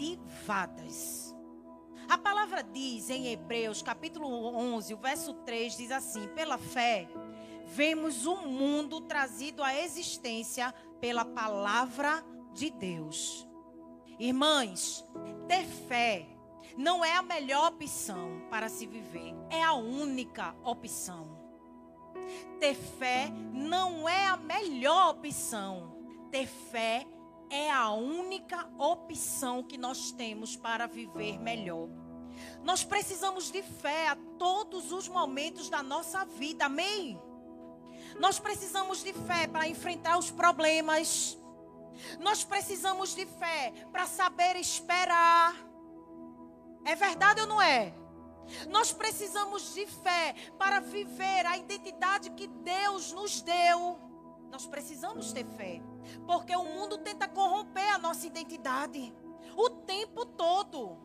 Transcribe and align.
ativadas. 0.00 1.36
A 2.08 2.16
palavra 2.16 2.62
diz 2.62 3.10
em 3.10 3.28
Hebreus, 3.28 3.82
capítulo 3.82 4.26
11, 4.26 4.94
o 4.94 4.96
verso 4.96 5.34
3 5.34 5.76
diz 5.76 5.90
assim: 5.90 6.26
Pela 6.28 6.58
fé, 6.58 7.08
vemos 7.66 8.26
o 8.26 8.36
mundo 8.38 9.02
trazido 9.02 9.62
à 9.62 9.74
existência 9.74 10.74
pela 11.00 11.24
palavra 11.24 12.24
de 12.52 12.70
Deus. 12.70 13.46
Irmãs, 14.18 15.04
ter 15.46 15.64
fé 15.64 16.26
não 16.76 17.04
é 17.04 17.14
a 17.14 17.22
melhor 17.22 17.72
opção 17.72 18.42
para 18.50 18.68
se 18.68 18.86
viver, 18.86 19.34
é 19.50 19.62
a 19.62 19.74
única 19.74 20.54
opção. 20.64 21.38
Ter 22.58 22.74
fé 22.74 23.30
não 23.52 24.08
é 24.08 24.26
a 24.26 24.36
melhor 24.36 25.10
opção, 25.10 25.96
ter 26.30 26.46
fé 26.46 27.06
é 27.06 27.19
a 27.70 27.90
única 27.90 28.68
opção 28.78 29.62
que 29.62 29.76
nós 29.76 30.12
temos 30.12 30.54
para 30.56 30.86
viver 30.86 31.38
melhor. 31.38 31.88
Nós 32.62 32.84
precisamos 32.84 33.50
de 33.50 33.62
fé 33.62 34.08
a 34.08 34.16
todos 34.38 34.92
os 34.92 35.08
momentos 35.08 35.68
da 35.68 35.82
nossa 35.82 36.24
vida, 36.24 36.66
amém? 36.66 37.20
Nós 38.18 38.38
precisamos 38.38 39.02
de 39.02 39.12
fé 39.12 39.46
para 39.46 39.68
enfrentar 39.68 40.18
os 40.18 40.30
problemas. 40.30 41.38
Nós 42.18 42.44
precisamos 42.44 43.14
de 43.14 43.26
fé 43.26 43.72
para 43.90 44.06
saber 44.06 44.56
esperar. 44.56 45.54
É 46.84 46.94
verdade 46.94 47.40
ou 47.40 47.46
não 47.46 47.60
é? 47.60 47.94
Nós 48.68 48.92
precisamos 48.92 49.74
de 49.74 49.86
fé 49.86 50.34
para 50.58 50.80
viver 50.80 51.46
a 51.46 51.56
identidade 51.56 52.30
que 52.30 52.46
Deus 52.46 53.12
nos 53.12 53.42
deu. 53.42 54.09
Nós 54.50 54.66
precisamos 54.66 55.32
ter 55.32 55.44
fé, 55.44 55.80
porque 56.26 56.54
o 56.54 56.64
mundo 56.64 56.98
tenta 56.98 57.28
corromper 57.28 57.94
a 57.94 57.98
nossa 57.98 58.26
identidade 58.26 59.14
o 59.56 59.70
tempo 59.70 60.24
todo. 60.24 60.98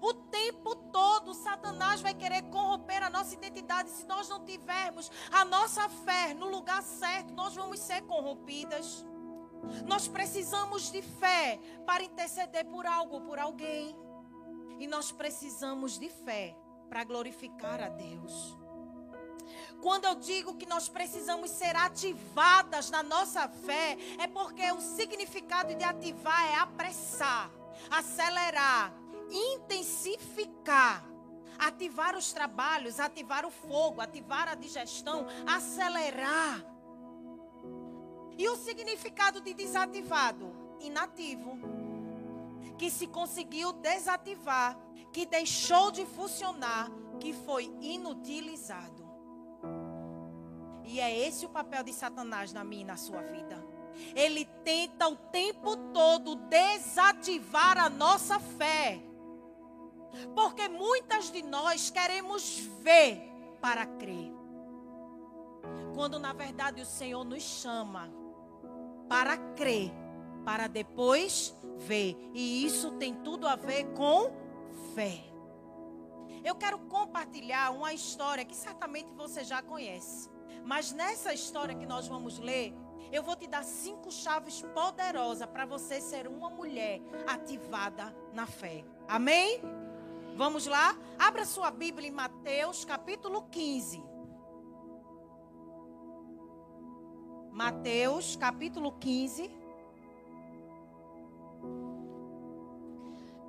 O 0.00 0.12
tempo 0.12 0.74
todo, 0.74 1.32
Satanás 1.32 2.00
vai 2.00 2.12
querer 2.12 2.42
corromper 2.50 3.02
a 3.02 3.08
nossa 3.08 3.34
identidade. 3.34 3.90
Se 3.90 4.04
nós 4.04 4.28
não 4.28 4.44
tivermos 4.44 5.10
a 5.32 5.44
nossa 5.44 5.88
fé 5.88 6.34
no 6.34 6.48
lugar 6.48 6.82
certo, 6.82 7.32
nós 7.32 7.54
vamos 7.54 7.80
ser 7.80 8.02
corrompidas. 8.02 9.06
Nós 9.86 10.06
precisamos 10.06 10.92
de 10.92 11.02
fé 11.02 11.58
para 11.86 12.02
interceder 12.02 12.66
por 12.66 12.86
algo, 12.86 13.20
por 13.22 13.38
alguém. 13.38 13.96
E 14.78 14.86
nós 14.86 15.10
precisamos 15.10 15.98
de 15.98 16.08
fé 16.08 16.56
para 16.88 17.04
glorificar 17.04 17.82
a 17.82 17.88
Deus. 17.88 18.56
Quando 19.80 20.04
eu 20.04 20.14
digo 20.14 20.56
que 20.56 20.66
nós 20.66 20.88
precisamos 20.88 21.50
ser 21.50 21.76
ativadas 21.76 22.90
na 22.90 23.02
nossa 23.02 23.48
fé, 23.48 23.96
é 24.18 24.26
porque 24.26 24.70
o 24.72 24.80
significado 24.80 25.74
de 25.74 25.84
ativar 25.84 26.46
é 26.46 26.56
apressar, 26.56 27.50
acelerar, 27.90 28.92
intensificar, 29.30 31.04
ativar 31.58 32.16
os 32.16 32.32
trabalhos, 32.32 33.00
ativar 33.00 33.44
o 33.44 33.50
fogo, 33.50 34.00
ativar 34.00 34.48
a 34.48 34.54
digestão, 34.54 35.26
acelerar. 35.46 36.64
E 38.36 38.48
o 38.48 38.56
significado 38.56 39.40
de 39.40 39.52
desativado? 39.52 40.52
Inativo. 40.80 41.58
Que 42.78 42.88
se 42.88 43.08
conseguiu 43.08 43.72
desativar, 43.72 44.78
que 45.12 45.26
deixou 45.26 45.90
de 45.90 46.06
funcionar, 46.06 46.88
que 47.18 47.32
foi 47.32 47.64
inutilizado. 47.80 48.97
E 50.88 51.00
é 51.00 51.28
esse 51.28 51.44
o 51.44 51.50
papel 51.50 51.82
de 51.82 51.92
Satanás 51.92 52.50
na 52.50 52.64
minha 52.64 52.80
e 52.80 52.86
na 52.86 52.96
sua 52.96 53.20
vida. 53.20 53.62
Ele 54.14 54.46
tenta 54.64 55.06
o 55.06 55.16
tempo 55.16 55.76
todo 55.92 56.34
desativar 56.34 57.76
a 57.76 57.90
nossa 57.90 58.40
fé. 58.40 58.98
Porque 60.34 60.66
muitas 60.66 61.30
de 61.30 61.42
nós 61.42 61.90
queremos 61.90 62.60
ver 62.80 63.20
para 63.60 63.84
crer. 63.84 64.32
Quando 65.94 66.18
na 66.18 66.32
verdade 66.32 66.80
o 66.80 66.86
Senhor 66.86 67.22
nos 67.22 67.42
chama 67.42 68.10
para 69.10 69.36
crer, 69.36 69.92
para 70.42 70.68
depois 70.68 71.54
ver. 71.76 72.16
E 72.32 72.64
isso 72.64 72.92
tem 72.92 73.14
tudo 73.14 73.46
a 73.46 73.56
ver 73.56 73.92
com 73.92 74.32
fé. 74.94 75.22
Eu 76.42 76.54
quero 76.54 76.78
compartilhar 76.78 77.72
uma 77.72 77.92
história 77.92 78.42
que 78.42 78.56
certamente 78.56 79.12
você 79.12 79.44
já 79.44 79.60
conhece. 79.60 80.37
Mas 80.64 80.92
nessa 80.92 81.32
história 81.32 81.74
que 81.74 81.86
nós 81.86 82.06
vamos 82.06 82.38
ler, 82.38 82.74
eu 83.10 83.22
vou 83.22 83.34
te 83.36 83.46
dar 83.46 83.64
cinco 83.64 84.10
chaves 84.10 84.62
poderosas 84.74 85.48
para 85.48 85.64
você 85.64 86.00
ser 86.00 86.26
uma 86.26 86.50
mulher 86.50 87.00
ativada 87.26 88.14
na 88.32 88.46
fé. 88.46 88.84
Amém? 89.06 89.60
Vamos 90.36 90.66
lá? 90.66 90.96
Abra 91.18 91.44
sua 91.44 91.70
Bíblia 91.70 92.08
em 92.08 92.12
Mateus 92.12 92.84
capítulo 92.84 93.42
15. 93.50 94.02
Mateus 97.50 98.36
capítulo 98.36 98.92
15. 98.92 99.50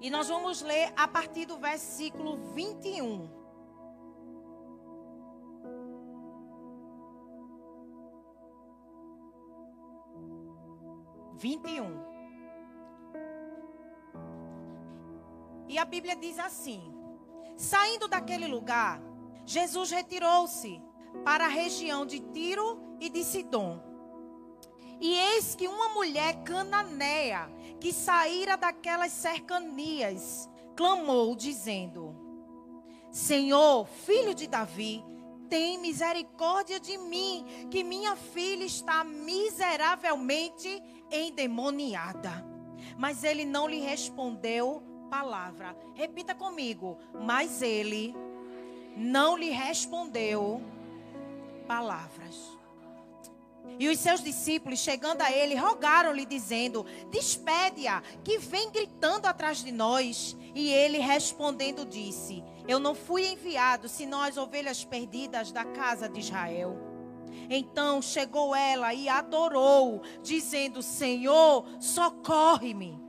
E 0.01 0.09
nós 0.09 0.29
vamos 0.29 0.61
ler 0.61 0.93
a 0.95 1.07
partir 1.07 1.45
do 1.45 1.57
versículo 1.57 2.37
21. 2.53 3.38
Vinte 11.39 11.69
e 11.69 11.79
um. 11.79 11.97
E 15.69 15.77
a 15.77 15.85
Bíblia 15.85 16.13
diz 16.17 16.37
assim: 16.37 16.93
Saindo 17.55 18.09
daquele 18.09 18.45
lugar, 18.45 19.01
Jesus 19.45 19.89
retirou-se 19.89 20.81
para 21.23 21.45
a 21.45 21.47
região 21.47 22.05
de 22.05 22.19
Tiro 22.19 22.97
e 22.99 23.09
de 23.09 23.23
Sidom. 23.23 23.81
E 24.99 25.13
eis 25.15 25.55
que 25.55 25.65
uma 25.65 25.87
mulher 25.93 26.43
cananeia, 26.43 27.49
que 27.79 27.93
saíra 27.93 28.57
daquelas 28.57 29.13
cercanias, 29.13 30.49
clamou, 30.75 31.37
dizendo: 31.37 32.13
Senhor, 33.09 33.87
filho 33.87 34.35
de 34.35 34.45
Davi, 34.45 35.05
tem 35.49 35.77
misericórdia 35.77 36.79
de 36.79 36.97
mim, 36.97 37.67
que 37.69 37.83
minha 37.83 38.15
filha 38.15 38.63
está 38.63 39.03
miseravelmente 39.03 40.81
endemoniada. 41.11 42.45
Mas 42.97 43.23
ele 43.23 43.45
não 43.45 43.67
lhe 43.67 43.79
respondeu 43.79 44.83
palavra. 45.09 45.75
Repita 45.95 46.35
comigo. 46.35 46.97
Mas 47.13 47.61
ele 47.61 48.15
não 48.95 49.37
lhe 49.37 49.49
respondeu 49.49 50.61
palavras. 51.67 52.58
E 53.77 53.87
os 53.87 53.99
seus 53.99 54.23
discípulos, 54.23 54.79
chegando 54.79 55.21
a 55.21 55.31
ele, 55.31 55.55
rogaram-lhe, 55.55 56.25
dizendo: 56.25 56.85
Despede-a, 57.11 58.01
que 58.23 58.37
vem 58.37 58.71
gritando 58.71 59.25
atrás 59.25 59.63
de 59.63 59.71
nós. 59.71 60.35
E 60.55 60.69
ele 60.71 60.97
respondendo 60.97 61.85
disse: 61.85 62.43
Eu 62.67 62.79
não 62.79 62.95
fui 62.95 63.27
enviado 63.27 63.87
senão 63.87 64.21
as 64.21 64.37
ovelhas 64.37 64.83
perdidas 64.83 65.51
da 65.51 65.63
casa 65.63 66.09
de 66.09 66.19
Israel. 66.19 66.77
Então 67.49 68.01
chegou 68.01 68.55
ela 68.55 68.93
e 68.93 69.07
adorou, 69.07 70.01
dizendo: 70.21 70.81
Senhor, 70.81 71.65
socorre-me. 71.79 72.99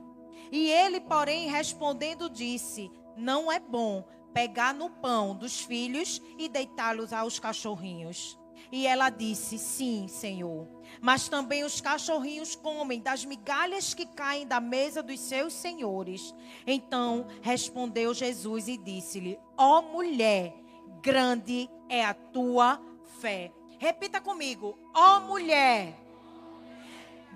E 0.51 0.69
ele, 0.69 0.99
porém, 0.99 1.49
respondendo, 1.49 2.29
disse: 2.29 2.91
Não 3.15 3.51
é 3.51 3.59
bom 3.59 4.05
pegar 4.33 4.73
no 4.73 4.89
pão 4.89 5.35
dos 5.35 5.61
filhos 5.61 6.21
e 6.37 6.47
deitá-los 6.47 7.13
aos 7.13 7.39
cachorrinhos. 7.39 8.40
E 8.71 8.87
ela 8.87 9.09
disse: 9.09 9.57
Sim, 9.59 10.07
Senhor. 10.07 10.67
Mas 11.01 11.27
também 11.27 11.63
os 11.63 11.81
cachorrinhos 11.81 12.55
comem 12.55 13.01
das 13.01 13.25
migalhas 13.25 13.93
que 13.93 14.05
caem 14.05 14.47
da 14.47 14.59
mesa 14.59 15.03
dos 15.03 15.19
seus 15.19 15.53
senhores. 15.53 16.33
Então 16.65 17.27
respondeu 17.41 18.13
Jesus 18.13 18.67
e 18.67 18.77
disse-lhe: 18.77 19.37
Ó 19.57 19.79
oh, 19.79 19.81
mulher, 19.81 20.53
grande 21.01 21.69
é 21.89 22.05
a 22.05 22.13
tua 22.13 22.79
fé. 23.19 23.51
Repita 23.77 24.21
comigo: 24.21 24.77
Ó 24.93 25.17
oh, 25.17 25.21
mulher, 25.21 25.97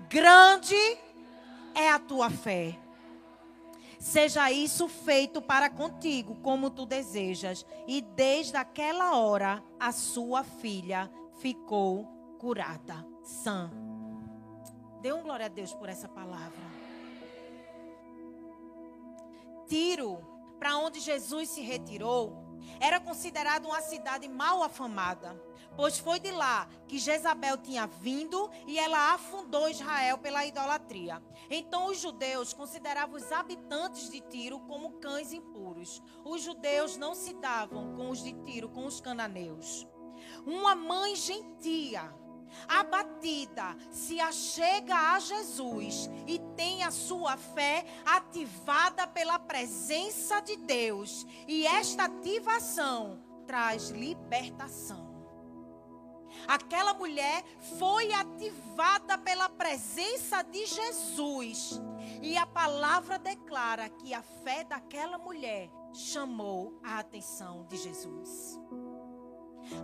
grande 0.08 0.76
é 1.74 1.90
a 1.90 1.98
tua 1.98 2.30
fé. 2.30 2.78
Seja 3.98 4.52
isso 4.52 4.86
feito 4.88 5.42
para 5.42 5.68
contigo, 5.68 6.36
como 6.36 6.70
tu 6.70 6.86
desejas. 6.86 7.66
E 7.88 8.00
desde 8.00 8.56
aquela 8.56 9.18
hora, 9.18 9.62
a 9.80 9.90
sua 9.90 10.44
filha 10.44 11.10
ficou 11.38 12.06
curada, 12.38 13.06
sã. 13.22 13.70
Dê 15.00 15.12
um 15.12 15.22
glória 15.22 15.46
a 15.46 15.48
Deus 15.48 15.72
por 15.74 15.88
essa 15.88 16.08
palavra. 16.08 16.64
Tiro, 19.66 20.18
para 20.58 20.78
onde 20.78 21.00
Jesus 21.00 21.50
se 21.50 21.60
retirou, 21.60 22.46
era 22.80 23.00
considerado 23.00 23.66
uma 23.66 23.80
cidade 23.80 24.28
mal 24.28 24.62
afamada, 24.62 25.40
pois 25.76 25.98
foi 25.98 26.18
de 26.18 26.30
lá 26.30 26.68
que 26.86 26.98
Jezabel 26.98 27.56
tinha 27.58 27.86
vindo 27.86 28.50
e 28.66 28.78
ela 28.78 29.14
afundou 29.14 29.68
Israel 29.68 30.18
pela 30.18 30.46
idolatria. 30.46 31.22
Então 31.50 31.86
os 31.86 32.00
judeus 32.00 32.52
consideravam 32.52 33.16
os 33.16 33.30
habitantes 33.32 34.10
de 34.10 34.20
Tiro 34.20 34.60
como 34.60 34.98
cães 34.98 35.32
impuros. 35.32 36.02
Os 36.24 36.42
judeus 36.42 36.96
não 36.96 37.14
se 37.14 37.34
davam 37.34 37.94
com 37.94 38.10
os 38.10 38.22
de 38.22 38.32
Tiro, 38.44 38.68
com 38.68 38.86
os 38.86 39.00
cananeus. 39.00 39.86
Uma 40.46 40.76
mãe 40.76 41.16
gentia, 41.16 42.14
abatida, 42.68 43.76
se 43.90 44.20
achega 44.20 44.94
a 44.94 45.18
Jesus 45.18 46.08
e 46.26 46.38
tem 46.56 46.84
a 46.84 46.90
sua 46.92 47.36
fé 47.36 47.84
ativada 48.04 49.06
pela 49.08 49.38
presença 49.40 50.40
de 50.40 50.56
Deus. 50.56 51.26
E 51.48 51.66
esta 51.66 52.04
ativação 52.04 53.20
traz 53.46 53.90
libertação. 53.90 55.16
Aquela 56.46 56.94
mulher 56.94 57.42
foi 57.78 58.12
ativada 58.12 59.18
pela 59.18 59.48
presença 59.48 60.42
de 60.42 60.66
Jesus. 60.66 61.80
E 62.22 62.36
a 62.36 62.46
palavra 62.46 63.18
declara 63.18 63.88
que 63.88 64.14
a 64.14 64.22
fé 64.22 64.62
daquela 64.64 65.18
mulher 65.18 65.70
chamou 65.92 66.78
a 66.84 66.98
atenção 66.98 67.64
de 67.66 67.76
Jesus. 67.76 68.60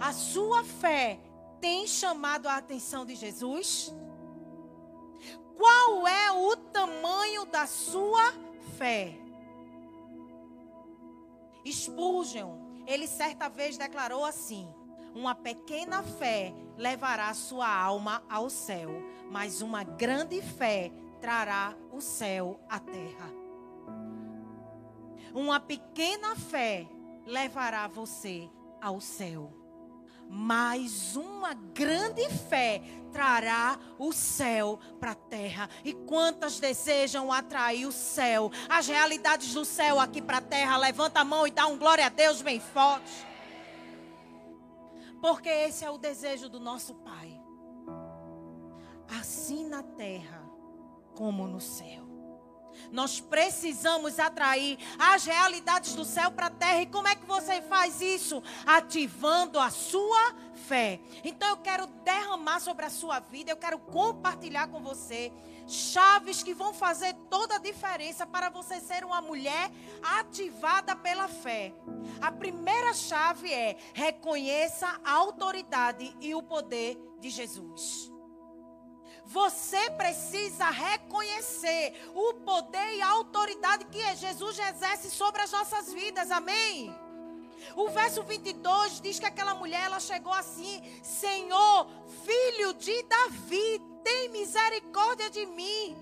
A 0.00 0.12
sua 0.12 0.64
fé 0.64 1.19
tem 1.61 1.87
chamado 1.87 2.49
a 2.49 2.56
atenção 2.56 3.05
de 3.06 3.14
Jesus? 3.14 3.94
Qual 5.56 6.06
é 6.06 6.32
o 6.32 6.56
tamanho 6.56 7.44
da 7.46 7.67
sua 7.67 8.32
fé? 8.76 9.17
Spurgeon, 11.64 12.58
ele 12.87 13.06
certa 13.06 13.49
vez 13.49 13.76
declarou 13.76 14.25
assim: 14.25 14.69
uma 15.14 15.34
pequena 15.34 16.02
fé 16.02 16.52
levará 16.76 17.32
sua 17.35 17.69
alma 17.69 18.23
ao 18.28 18.50
céu, 18.50 18.90
mas 19.31 19.62
uma 19.62 19.85
grande 19.85 20.43
fé 20.43 20.90
trará 21.20 21.76
o 21.93 22.00
céu 22.00 22.58
à 22.69 22.81
terra. 22.81 23.31
Uma 25.32 25.61
pequena 25.61 26.35
fé 26.35 26.88
levará 27.25 27.87
você 27.87 28.50
ao 28.81 29.00
céu. 29.00 29.62
Mas 30.28 31.16
uma 31.16 31.54
grande 31.54 32.28
fé 32.30 32.82
trará 33.12 33.78
o 33.98 34.12
céu 34.12 34.78
para 34.98 35.12
a 35.12 35.14
terra. 35.14 35.69
E 35.84 35.92
quantas 35.92 36.58
desejam 36.58 37.30
atrair 37.30 37.86
o 37.86 37.92
céu, 37.92 38.50
as 38.69 38.88
realidades 38.88 39.52
do 39.54 39.64
céu 39.64 40.00
aqui 40.00 40.22
para 40.22 40.38
a 40.38 40.42
terra? 40.42 40.76
Levanta 40.78 41.20
a 41.20 41.24
mão 41.24 41.46
e 41.46 41.50
dá 41.50 41.66
um 41.66 41.78
glória 41.78 42.06
a 42.06 42.08
Deus 42.08 42.40
bem 42.42 42.58
forte. 42.58 43.26
Porque 45.20 45.48
esse 45.48 45.84
é 45.84 45.90
o 45.90 45.98
desejo 45.98 46.48
do 46.48 46.58
nosso 46.58 46.94
Pai. 46.96 47.40
Assim 49.20 49.68
na 49.68 49.82
terra 49.82 50.42
como 51.14 51.46
no 51.46 51.60
céu. 51.60 52.12
Nós 52.90 53.20
precisamos 53.20 54.19
atrair 54.19 54.78
as 54.98 55.24
realidades 55.24 55.94
do 55.94 56.04
céu 56.04 56.30
para 56.30 56.46
a 56.46 56.50
terra. 56.50 56.82
E 56.82 56.86
como 56.86 57.08
é 57.08 57.14
que 57.14 57.26
você 57.26 57.60
faz 57.62 58.00
isso? 58.00 58.42
Ativando 58.66 59.58
a 59.58 59.70
sua 59.70 60.34
fé. 60.66 61.00
Então 61.24 61.48
eu 61.48 61.56
quero 61.56 61.86
derramar 61.86 62.60
sobre 62.60 62.84
a 62.84 62.90
sua 62.90 63.19
vida, 63.19 63.50
eu 63.50 63.56
quero 63.56 63.78
compartilhar 63.78 64.69
com 64.69 64.80
você 64.80 65.32
chaves 65.66 66.42
que 66.42 66.54
vão 66.54 66.72
fazer 66.74 67.14
toda 67.30 67.56
a 67.56 67.58
diferença 67.58 68.26
para 68.26 68.48
você 68.48 68.80
ser 68.80 69.04
uma 69.04 69.20
mulher 69.20 69.70
ativada 70.02 70.94
pela 70.96 71.28
fé. 71.28 71.72
A 72.20 72.30
primeira 72.30 72.92
chave 72.94 73.52
é 73.52 73.76
reconheça 73.94 75.00
a 75.04 75.12
autoridade 75.12 76.14
e 76.20 76.34
o 76.34 76.42
poder 76.42 76.98
de 77.20 77.30
Jesus. 77.30 78.12
Você 79.24 79.90
precisa 79.92 80.69
reconhecer 80.70 82.10
o 82.14 82.34
poder 82.34 82.94
e 82.96 83.02
a 83.02 83.08
autoridade 83.10 83.84
que 83.86 84.16
Jesus 84.16 84.58
exerce 84.58 85.10
sobre 85.10 85.42
as 85.42 85.52
nossas 85.52 85.92
vidas. 85.92 86.30
Amém? 86.30 86.94
O 87.76 87.88
verso 87.88 88.22
22 88.22 89.00
diz 89.00 89.19
que 89.19 89.26
aquela 89.26 89.54
mulher 89.54 89.84
ela 89.84 90.00
chegou 90.00 90.32
assim: 90.32 90.82
Senhor, 91.02 91.86
filho 92.24 92.74
de 92.74 93.02
Davi, 93.04 93.80
tem 94.02 94.28
misericórdia 94.30 95.30
de 95.30 95.46
mim. 95.46 95.96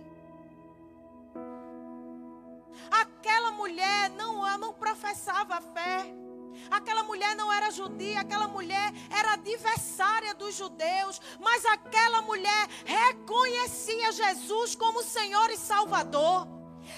Aquela 2.91 3.53
mulher 3.53 4.11
não, 4.11 4.59
não 4.59 4.73
professava 4.73 5.61
fé. 5.61 6.30
Aquela 6.71 7.03
mulher 7.03 7.35
não 7.37 7.53
era 7.53 7.71
judia, 7.71 8.21
aquela 8.21 8.49
mulher 8.49 8.93
era 9.11 9.33
adversária 9.33 10.35
dos 10.35 10.55
judeus, 10.55 11.21
mas 11.41 11.65
aquela 11.67 12.23
mulher 12.23 12.69
reconhecia 12.85 14.13
Jesus 14.13 14.75
como 14.75 15.03
Senhor 15.03 15.51
e 15.51 15.57
Salvador. 15.57 16.47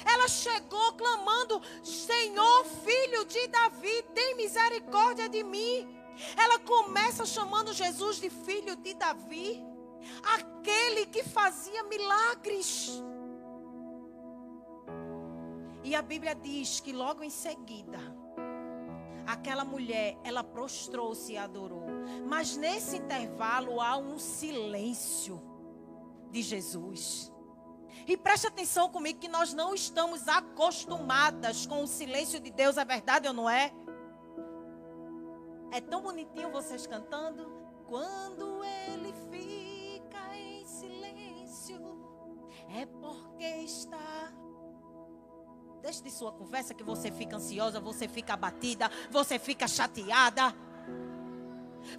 Ela 0.05 0.29
chegou 0.29 0.93
clamando: 0.95 1.61
Senhor, 1.83 2.65
filho 2.85 3.25
de 3.25 3.47
Davi, 3.49 4.03
tem 4.15 4.37
misericórdia 4.37 5.29
de 5.29 5.43
mim. 5.43 5.89
Ela 6.37 6.59
começa 6.59 7.25
chamando 7.25 7.73
Jesus 7.73 8.17
de 8.17 8.31
filho 8.31 8.77
de 8.77 8.95
Davi 8.95 9.65
aquele 10.23 11.07
que 11.07 11.23
fazia 11.25 11.83
milagres. 11.85 13.03
E 15.85 15.95
a 15.95 16.03
Bíblia 16.03 16.35
diz 16.35 16.81
que 16.81 16.93
logo 16.93 17.23
em 17.23 17.31
seguida, 17.31 17.99
aquela 19.27 19.65
mulher, 19.65 20.19
ela 20.25 20.43
prostrou-se 20.43 21.33
e 21.33 21.37
adorou. 21.37 21.85
Mas 22.27 22.57
nesse 22.57 22.97
intervalo 22.97 23.81
há 23.81 23.97
um 23.97 24.19
silêncio 24.19 25.43
de 26.31 26.43
Jesus. 26.43 27.33
E 28.07 28.17
preste 28.17 28.47
atenção 28.47 28.91
comigo 28.91 29.21
que 29.21 29.29
nós 29.29 29.53
não 29.53 29.75
estamos 29.75 30.27
acostumadas 30.27 31.67
com 31.67 31.83
o 31.83 31.87
silêncio 31.87 32.41
de 32.41 32.51
Deus, 32.51 32.77
é 32.77 32.85
verdade 32.85 33.29
ou 33.29 33.35
não 33.35 33.49
é? 33.49 33.73
É 35.71 35.81
tão 35.81 36.03
bonitinho 36.03 36.51
vocês 36.51 36.87
cantando. 36.87 37.51
Quando 37.87 38.65
ele 38.65 39.13
fica 39.31 39.73
é 42.75 42.87
porque 42.87 43.45
está. 43.65 44.33
Deixe 45.83 46.01
de 46.01 46.13
sua 46.13 46.31
conversa 46.31 46.73
que 46.73 46.85
você 46.85 47.11
fica 47.11 47.37
ansiosa, 47.37 47.81
você 47.81 48.07
fica 48.07 48.35
abatida, 48.35 48.89
você 49.11 49.37
fica 49.37 49.67
chateada. 49.67 50.55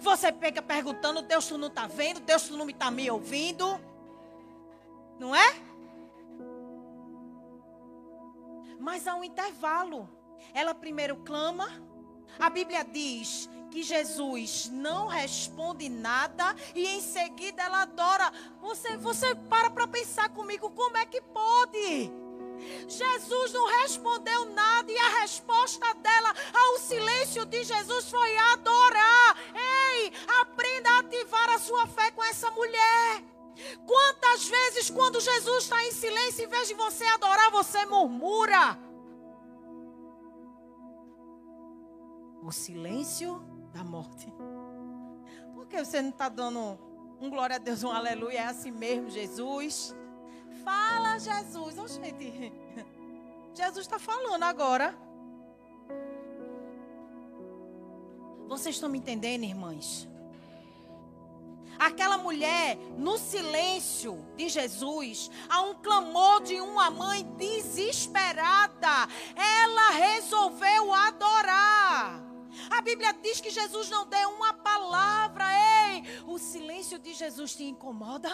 Você 0.00 0.32
pega 0.32 0.62
perguntando, 0.62 1.20
Deus 1.20 1.46
tu 1.46 1.58
não 1.58 1.68
está 1.68 1.86
vendo, 1.86 2.18
Deus 2.20 2.44
tu 2.44 2.56
não 2.56 2.70
está 2.70 2.90
me 2.90 3.10
ouvindo. 3.10 3.78
Não 5.18 5.36
é? 5.36 5.54
Mas 8.80 9.06
há 9.06 9.14
um 9.14 9.22
intervalo. 9.22 10.08
Ela 10.54 10.74
primeiro 10.74 11.16
clama. 11.16 11.68
A 12.38 12.48
Bíblia 12.48 12.84
diz 12.84 13.50
que 13.70 13.82
Jesus 13.82 14.70
não 14.72 15.08
responde 15.08 15.90
nada 15.90 16.56
e 16.74 16.86
em 16.86 17.02
seguida 17.02 17.62
ela 17.62 17.82
adora. 17.82 18.32
Você, 18.62 18.96
você 18.96 19.34
para 19.34 19.68
para 19.68 19.86
pensar 19.86 20.30
comigo, 20.30 20.70
como 20.70 20.96
é 20.96 21.04
que 21.04 21.20
pode? 21.20 22.23
Jesus 22.88 23.52
não 23.52 23.66
respondeu 23.80 24.46
nada 24.46 24.90
e 24.90 24.98
a 24.98 25.20
resposta 25.20 25.94
dela 25.94 26.34
ao 26.52 26.78
silêncio 26.78 27.44
de 27.46 27.64
Jesus 27.64 28.10
foi 28.10 28.36
adorar. 28.52 29.36
Ei, 29.54 30.12
aprenda 30.40 30.90
a 30.90 30.98
ativar 31.00 31.50
a 31.50 31.58
sua 31.58 31.86
fé 31.86 32.10
com 32.10 32.22
essa 32.24 32.50
mulher. 32.50 33.24
Quantas 33.86 34.48
vezes, 34.48 34.90
quando 34.90 35.20
Jesus 35.20 35.64
está 35.64 35.84
em 35.84 35.92
silêncio, 35.92 36.44
em 36.44 36.48
vez 36.48 36.68
de 36.68 36.74
você 36.74 37.04
adorar, 37.04 37.50
você 37.50 37.86
murmura? 37.86 38.78
O 42.42 42.50
silêncio 42.52 43.40
da 43.72 43.84
morte. 43.84 44.32
Por 45.54 45.66
que 45.66 45.82
você 45.82 46.02
não 46.02 46.10
está 46.10 46.28
dando 46.28 46.78
um 47.20 47.30
glória 47.30 47.56
a 47.56 47.58
Deus, 47.58 47.82
um 47.82 47.90
aleluia? 47.90 48.40
É 48.40 48.46
assim 48.46 48.70
mesmo, 48.70 49.08
Jesus. 49.08 49.94
Fala, 50.64 51.18
Jesus. 51.18 51.78
Oh, 51.78 51.86
gente, 51.86 52.52
Jesus 53.54 53.86
está 53.86 53.98
falando 53.98 54.42
agora. 54.42 54.96
Vocês 58.48 58.76
estão 58.76 58.88
me 58.88 58.98
entendendo, 58.98 59.44
irmãs? 59.44 60.08
Aquela 61.78 62.16
mulher, 62.16 62.76
no 62.96 63.18
silêncio 63.18 64.24
de 64.36 64.48
Jesus, 64.48 65.30
há 65.48 65.62
um 65.62 65.74
clamor 65.74 66.42
de 66.42 66.60
uma 66.60 66.90
mãe 66.90 67.24
desesperada. 67.36 69.08
Ela 69.34 69.90
resolveu 69.90 70.92
adorar. 70.92 72.22
A 72.70 72.80
Bíblia 72.80 73.12
diz 73.14 73.40
que 73.40 73.50
Jesus 73.50 73.90
não 73.90 74.06
deu 74.06 74.30
uma 74.30 74.52
palavra. 74.52 75.44
Ei, 75.92 76.04
o 76.26 76.38
silêncio 76.38 76.98
de 76.98 77.12
Jesus 77.12 77.54
te 77.54 77.64
incomoda? 77.64 78.30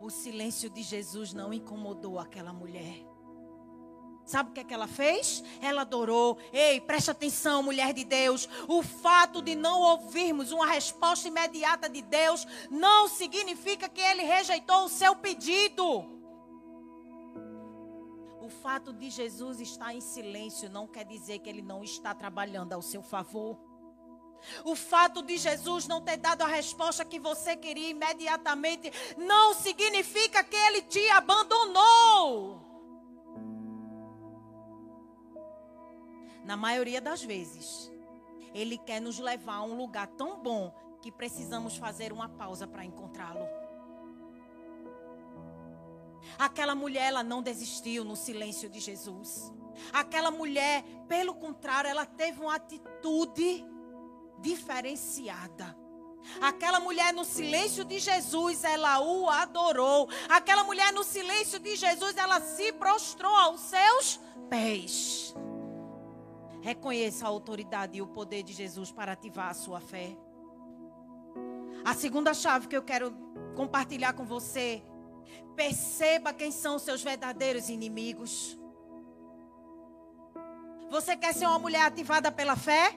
O 0.00 0.08
silêncio 0.08 0.70
de 0.70 0.82
Jesus 0.82 1.34
não 1.34 1.52
incomodou 1.52 2.18
aquela 2.18 2.52
mulher. 2.52 3.04
Sabe 4.24 4.50
o 4.50 4.52
que, 4.52 4.60
é 4.60 4.64
que 4.64 4.72
ela 4.72 4.86
fez? 4.86 5.42
Ela 5.60 5.82
adorou. 5.82 6.38
Ei, 6.52 6.80
preste 6.80 7.10
atenção, 7.10 7.62
mulher 7.62 7.92
de 7.92 8.04
Deus. 8.04 8.48
O 8.68 8.82
fato 8.82 9.42
de 9.42 9.54
não 9.54 9.80
ouvirmos 9.80 10.52
uma 10.52 10.66
resposta 10.66 11.28
imediata 11.28 11.88
de 11.88 12.00
Deus 12.00 12.46
não 12.70 13.08
significa 13.08 13.88
que 13.88 14.00
ele 14.00 14.22
rejeitou 14.22 14.84
o 14.84 14.88
seu 14.88 15.16
pedido. 15.16 15.84
O 18.40 18.48
fato 18.48 18.92
de 18.92 19.10
Jesus 19.10 19.60
estar 19.60 19.92
em 19.94 20.00
silêncio 20.00 20.70
não 20.70 20.86
quer 20.86 21.04
dizer 21.04 21.40
que 21.40 21.48
ele 21.48 21.62
não 21.62 21.82
está 21.82 22.14
trabalhando 22.14 22.72
ao 22.72 22.82
seu 22.82 23.02
favor. 23.02 23.69
O 24.64 24.74
fato 24.74 25.22
de 25.22 25.36
Jesus 25.36 25.86
não 25.86 26.00
ter 26.00 26.16
dado 26.16 26.42
a 26.42 26.46
resposta 26.46 27.04
que 27.04 27.18
você 27.18 27.56
queria 27.56 27.90
imediatamente 27.90 28.92
não 29.16 29.54
significa 29.54 30.42
que 30.42 30.56
ele 30.56 30.82
te 30.82 31.08
abandonou. 31.10 32.70
Na 36.44 36.56
maioria 36.56 37.00
das 37.00 37.22
vezes, 37.22 37.92
Ele 38.52 38.76
quer 38.76 39.00
nos 39.00 39.20
levar 39.20 39.56
a 39.56 39.62
um 39.62 39.76
lugar 39.76 40.08
tão 40.08 40.42
bom 40.42 40.74
que 41.00 41.12
precisamos 41.12 41.76
fazer 41.76 42.12
uma 42.12 42.28
pausa 42.28 42.66
para 42.66 42.84
encontrá-lo. 42.84 43.46
Aquela 46.38 46.74
mulher, 46.74 47.08
ela 47.08 47.22
não 47.22 47.42
desistiu 47.42 48.04
no 48.04 48.16
silêncio 48.16 48.68
de 48.68 48.80
Jesus. 48.80 49.52
Aquela 49.92 50.30
mulher, 50.30 50.82
pelo 51.08 51.34
contrário, 51.34 51.88
ela 51.88 52.04
teve 52.04 52.40
uma 52.40 52.56
atitude 52.56 53.64
diferenciada. 54.40 55.76
Aquela 56.40 56.80
mulher 56.80 57.12
no 57.12 57.24
silêncio 57.24 57.84
de 57.84 57.98
Jesus, 57.98 58.62
ela 58.64 59.00
o 59.00 59.28
adorou. 59.28 60.08
Aquela 60.28 60.64
mulher 60.64 60.92
no 60.92 61.02
silêncio 61.02 61.58
de 61.58 61.76
Jesus, 61.76 62.16
ela 62.16 62.40
se 62.40 62.72
prostrou 62.74 63.34
aos 63.34 63.60
seus 63.60 64.20
pés. 64.48 65.34
Reconheça 66.60 67.24
a 67.24 67.28
autoridade 67.28 67.98
e 67.98 68.02
o 68.02 68.06
poder 68.06 68.42
de 68.42 68.52
Jesus 68.52 68.92
para 68.92 69.12
ativar 69.12 69.48
a 69.48 69.54
sua 69.54 69.80
fé. 69.80 70.16
A 71.84 71.94
segunda 71.94 72.34
chave 72.34 72.68
que 72.68 72.76
eu 72.76 72.82
quero 72.82 73.12
compartilhar 73.56 74.12
com 74.12 74.24
você. 74.24 74.82
Perceba 75.56 76.32
quem 76.32 76.50
são 76.50 76.76
os 76.76 76.82
seus 76.82 77.02
verdadeiros 77.02 77.68
inimigos. 77.68 78.58
Você 80.90 81.16
quer 81.16 81.32
ser 81.32 81.46
uma 81.46 81.58
mulher 81.58 81.82
ativada 81.82 82.30
pela 82.30 82.56
fé? 82.56 82.94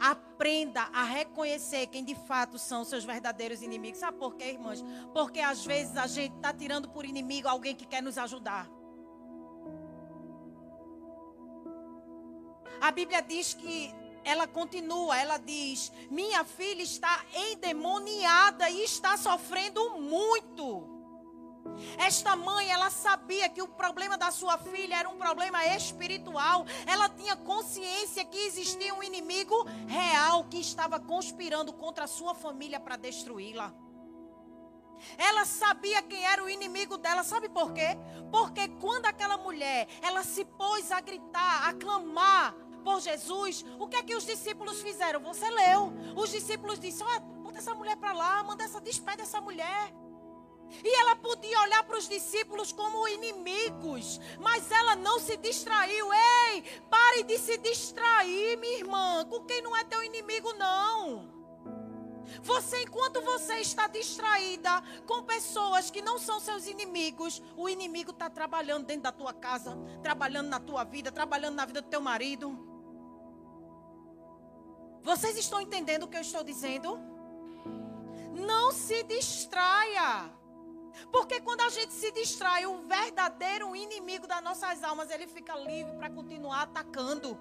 Aprenda 0.00 0.82
a 0.94 1.04
reconhecer 1.04 1.86
quem 1.88 2.02
de 2.02 2.14
fato 2.14 2.58
são 2.58 2.84
seus 2.84 3.04
verdadeiros 3.04 3.60
inimigos. 3.60 4.00
Sabe 4.00 4.18
por 4.18 4.34
quê, 4.34 4.52
irmãs? 4.52 4.82
Porque 5.12 5.40
às 5.40 5.64
vezes 5.64 5.96
a 5.96 6.06
gente 6.06 6.34
está 6.36 6.52
tirando 6.52 6.88
por 6.88 7.04
inimigo 7.04 7.46
alguém 7.46 7.76
que 7.76 7.86
quer 7.86 8.02
nos 8.02 8.16
ajudar. 8.16 8.66
A 12.80 12.90
Bíblia 12.90 13.20
diz 13.20 13.52
que 13.52 13.94
ela 14.24 14.46
continua, 14.46 15.18
ela 15.18 15.36
diz: 15.36 15.92
Minha 16.10 16.44
filha 16.44 16.82
está 16.82 17.24
endemoniada 17.34 18.70
e 18.70 18.82
está 18.82 19.16
sofrendo 19.16 19.98
muito. 19.98 20.99
Esta 21.98 22.36
mãe, 22.36 22.70
ela 22.70 22.90
sabia 22.90 23.48
que 23.48 23.62
o 23.62 23.68
problema 23.68 24.16
da 24.16 24.30
sua 24.30 24.58
filha 24.58 24.96
era 24.96 25.08
um 25.08 25.16
problema 25.16 25.64
espiritual. 25.66 26.66
Ela 26.86 27.08
tinha 27.08 27.36
consciência 27.36 28.24
que 28.24 28.38
existia 28.38 28.94
um 28.94 29.02
inimigo 29.02 29.64
real 29.86 30.44
que 30.44 30.58
estava 30.58 30.98
conspirando 30.98 31.72
contra 31.72 32.04
a 32.04 32.08
sua 32.08 32.34
família 32.34 32.80
para 32.80 32.96
destruí-la. 32.96 33.72
Ela 35.16 35.44
sabia 35.44 36.02
quem 36.02 36.24
era 36.24 36.44
o 36.44 36.48
inimigo 36.48 36.98
dela, 36.98 37.24
sabe 37.24 37.48
por 37.48 37.72
quê? 37.72 37.96
Porque 38.30 38.68
quando 38.68 39.06
aquela 39.06 39.38
mulher, 39.38 39.88
ela 40.02 40.22
se 40.22 40.44
pôs 40.44 40.92
a 40.92 41.00
gritar, 41.00 41.68
a 41.68 41.72
clamar 41.72 42.54
por 42.84 43.00
Jesus, 43.00 43.64
o 43.78 43.86
que 43.88 43.96
é 43.96 44.02
que 44.02 44.14
os 44.14 44.24
discípulos 44.24 44.80
fizeram? 44.80 45.20
Você 45.20 45.48
leu. 45.48 45.92
Os 46.16 46.30
discípulos 46.30 46.78
disseram: 46.78 47.20
bota 47.42 47.58
essa 47.58 47.74
mulher 47.74 47.96
para 47.96 48.12
lá, 48.12 48.42
manda 48.42 48.64
essa, 48.64 48.80
despede 48.80 49.22
essa 49.22 49.40
mulher. 49.40 49.92
E 50.84 51.00
ela 51.00 51.16
podia 51.16 51.60
olhar 51.60 51.82
para 51.84 51.98
os 51.98 52.08
discípulos 52.08 52.72
como 52.72 53.08
inimigos, 53.08 54.20
mas 54.38 54.70
ela 54.70 54.96
não 54.96 55.18
se 55.18 55.36
distraiu. 55.36 56.08
Ei, 56.12 56.62
pare 56.88 57.22
de 57.24 57.38
se 57.38 57.58
distrair, 57.58 58.56
minha 58.58 58.78
irmã, 58.78 59.24
com 59.28 59.44
quem 59.44 59.62
não 59.62 59.76
é 59.76 59.84
teu 59.84 60.02
inimigo, 60.02 60.52
não. 60.54 61.40
Você, 62.42 62.82
enquanto 62.82 63.20
você 63.20 63.54
está 63.58 63.86
distraída 63.88 64.82
com 65.06 65.22
pessoas 65.24 65.90
que 65.90 66.00
não 66.00 66.18
são 66.18 66.38
seus 66.38 66.66
inimigos, 66.66 67.42
o 67.56 67.68
inimigo 67.68 68.12
está 68.12 68.30
trabalhando 68.30 68.86
dentro 68.86 69.02
da 69.02 69.12
tua 69.12 69.32
casa, 69.32 69.76
trabalhando 70.02 70.48
na 70.48 70.60
tua 70.60 70.84
vida, 70.84 71.10
trabalhando 71.10 71.56
na 71.56 71.66
vida 71.66 71.82
do 71.82 71.88
teu 71.88 72.00
marido. 72.00 72.56
Vocês 75.02 75.36
estão 75.36 75.60
entendendo 75.60 76.04
o 76.04 76.08
que 76.08 76.16
eu 76.16 76.20
estou 76.20 76.44
dizendo? 76.44 76.98
Não 78.32 78.72
se 78.72 79.02
distraia. 79.02 80.39
Porque 81.12 81.40
quando 81.40 81.60
a 81.62 81.68
gente 81.68 81.92
se 81.92 82.10
distrai, 82.12 82.66
o 82.66 82.82
verdadeiro 82.82 83.74
inimigo 83.74 84.26
das 84.26 84.42
nossas 84.42 84.82
almas, 84.82 85.10
ele 85.10 85.26
fica 85.26 85.54
livre 85.56 85.92
para 85.96 86.10
continuar 86.10 86.62
atacando. 86.62 87.38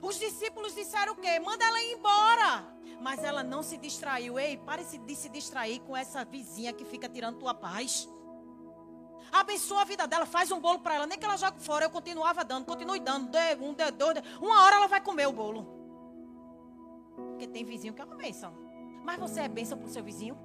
Os 0.00 0.18
discípulos 0.18 0.74
disseram 0.74 1.12
o 1.12 1.16
quê? 1.16 1.38
Manda 1.38 1.64
ela 1.64 1.82
ir 1.82 1.92
embora. 1.92 2.66
Mas 3.00 3.22
ela 3.22 3.42
não 3.42 3.62
se 3.62 3.76
distraiu. 3.76 4.38
Ei, 4.38 4.56
pare 4.56 4.84
de 4.84 5.16
se 5.16 5.28
distrair 5.28 5.80
com 5.80 5.96
essa 5.96 6.24
vizinha 6.24 6.72
que 6.72 6.84
fica 6.84 7.08
tirando 7.08 7.38
tua 7.38 7.54
paz. 7.54 8.08
Abençoa 9.30 9.82
a 9.82 9.84
vida 9.84 10.06
dela, 10.06 10.26
faz 10.26 10.50
um 10.50 10.60
bolo 10.60 10.80
para 10.80 10.94
ela. 10.94 11.06
Nem 11.06 11.18
que 11.18 11.24
ela 11.24 11.36
jogue 11.36 11.58
fora, 11.60 11.86
eu 11.86 11.90
continuava 11.90 12.44
dando, 12.44 12.66
continue 12.66 13.00
dando. 13.00 13.36
Um, 13.60 13.72
dois. 13.72 14.18
Uma 14.40 14.62
hora 14.64 14.76
ela 14.76 14.86
vai 14.86 15.00
comer 15.00 15.26
o 15.26 15.32
bolo. 15.32 15.66
Porque 17.16 17.46
tem 17.46 17.64
vizinho 17.64 17.94
que 17.94 18.00
é 18.00 18.04
uma 18.04 18.16
bênção. 18.16 18.71
Mas 19.02 19.18
você 19.18 19.40
é 19.40 19.48
bênção 19.48 19.76
para 19.78 19.86
o 19.86 19.90
seu 19.90 20.02
vizinho? 20.02 20.36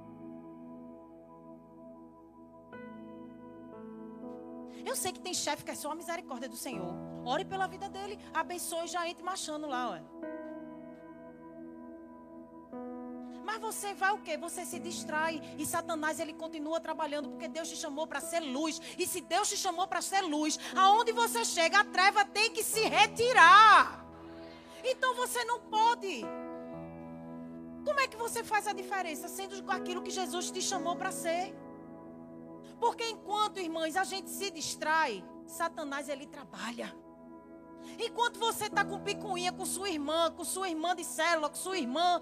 Eu 4.86 4.96
sei 4.96 5.12
que 5.12 5.20
tem 5.20 5.34
chefe 5.34 5.66
que 5.66 5.72
é 5.72 5.76
só 5.76 5.92
a 5.92 5.96
misericórdia 5.96 6.48
do 6.48 6.56
Senhor. 6.56 6.94
Ore 7.26 7.44
pela 7.44 7.68
vida 7.68 7.90
dele, 7.90 8.18
abençoe 8.34 8.88
já 8.88 9.08
entre 9.08 9.24
marchando 9.24 9.68
lá, 9.68 9.92
ué. 9.92 10.04
Mas 13.44 13.60
você 13.60 13.94
vai 13.94 14.12
o 14.14 14.20
quê? 14.20 14.38
Você 14.38 14.66
se 14.66 14.80
distrai 14.80 15.42
e 15.58 15.66
Satanás 15.66 16.20
ele 16.20 16.34
continua 16.34 16.80
trabalhando 16.80 17.30
porque 17.30 17.48
Deus 17.48 17.68
te 17.70 17.76
chamou 17.76 18.06
para 18.06 18.22
ser 18.22 18.40
luz. 18.40 18.80
E 18.98 19.06
se 19.06 19.20
Deus 19.20 19.50
te 19.50 19.58
chamou 19.58 19.88
para 19.88 20.02
ser 20.02 20.22
luz, 20.22 20.60
aonde 20.76 21.12
você 21.12 21.44
chega, 21.44 21.80
a 21.80 21.84
treva 21.84 22.24
tem 22.24 22.52
que 22.52 22.64
se 22.64 22.82
retirar. 22.82 24.06
Então 24.84 25.16
você 25.16 25.44
não 25.46 25.60
pode. 25.62 26.24
Como 27.88 28.02
é 28.02 28.08
que 28.12 28.18
você 28.18 28.44
faz 28.44 28.68
a 28.68 28.74
diferença 28.74 29.30
sendo 29.30 29.64
com 29.64 29.72
aquilo 29.72 30.02
que 30.02 30.12
Jesus 30.12 30.52
te 30.52 30.62
chamou 30.62 30.98
para 30.98 31.10
ser? 31.10 31.56
Porque 32.82 33.06
enquanto, 33.10 33.62
irmãs, 33.62 33.96
a 33.96 34.04
gente 34.04 34.30
se 34.30 34.52
distrai, 34.52 35.24
Satanás 35.46 36.10
ele 36.10 36.26
trabalha. 36.26 36.94
Enquanto 37.98 38.38
você 38.40 38.66
está 38.66 38.84
com 38.84 39.00
picuinha 39.00 39.54
com 39.54 39.66
sua 39.66 39.90
irmã, 39.90 40.30
com 40.32 40.44
sua 40.44 40.68
irmã 40.68 40.94
de 40.94 41.06
célula, 41.06 41.48
com 41.50 41.56
sua 41.56 41.78
irmã 41.78 42.20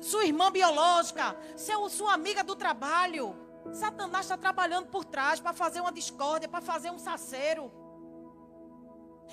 sua 0.00 0.24
irmã 0.24 0.50
biológica, 0.50 1.36
seu, 1.56 1.86
sua 1.90 2.14
amiga 2.14 2.42
do 2.42 2.56
trabalho. 2.56 3.36
Satanás 3.74 4.24
está 4.24 4.38
trabalhando 4.38 4.86
por 4.86 5.04
trás 5.04 5.40
para 5.40 5.52
fazer 5.52 5.82
uma 5.82 5.92
discórdia, 5.92 6.48
para 6.48 6.62
fazer 6.62 6.90
um 6.90 6.98
saceiro. 6.98 7.70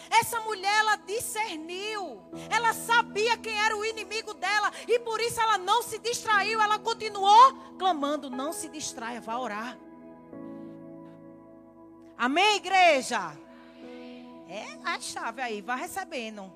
Essa 0.10 0.40
mulher, 0.42 0.74
ela 0.80 0.96
discerniu. 0.98 2.22
Ela 2.50 2.74
sabia 2.74 3.38
quem 3.38 3.58
era 3.58 3.76
o 3.76 3.86
inimigo 3.86 4.34
dela. 4.34 4.72
E 4.88 5.00
por 5.00 5.20
isso 5.20 5.40
ela 5.40 5.58
não 5.58 5.82
se 5.84 6.00
distraiu. 6.00 6.62
Ela 6.62 6.80
continuou 6.80 7.54
clamando: 7.78 8.30
Não 8.30 8.54
se 8.54 8.70
distraia, 8.70 9.22
vá 9.22 9.38
orar. 9.38 9.78
Amém, 12.18 12.56
igreja? 12.58 13.38
É 14.50 14.78
a 14.84 15.00
chave 15.00 15.42
aí, 15.42 15.62
vá 15.62 15.76
recebendo. 15.76 16.52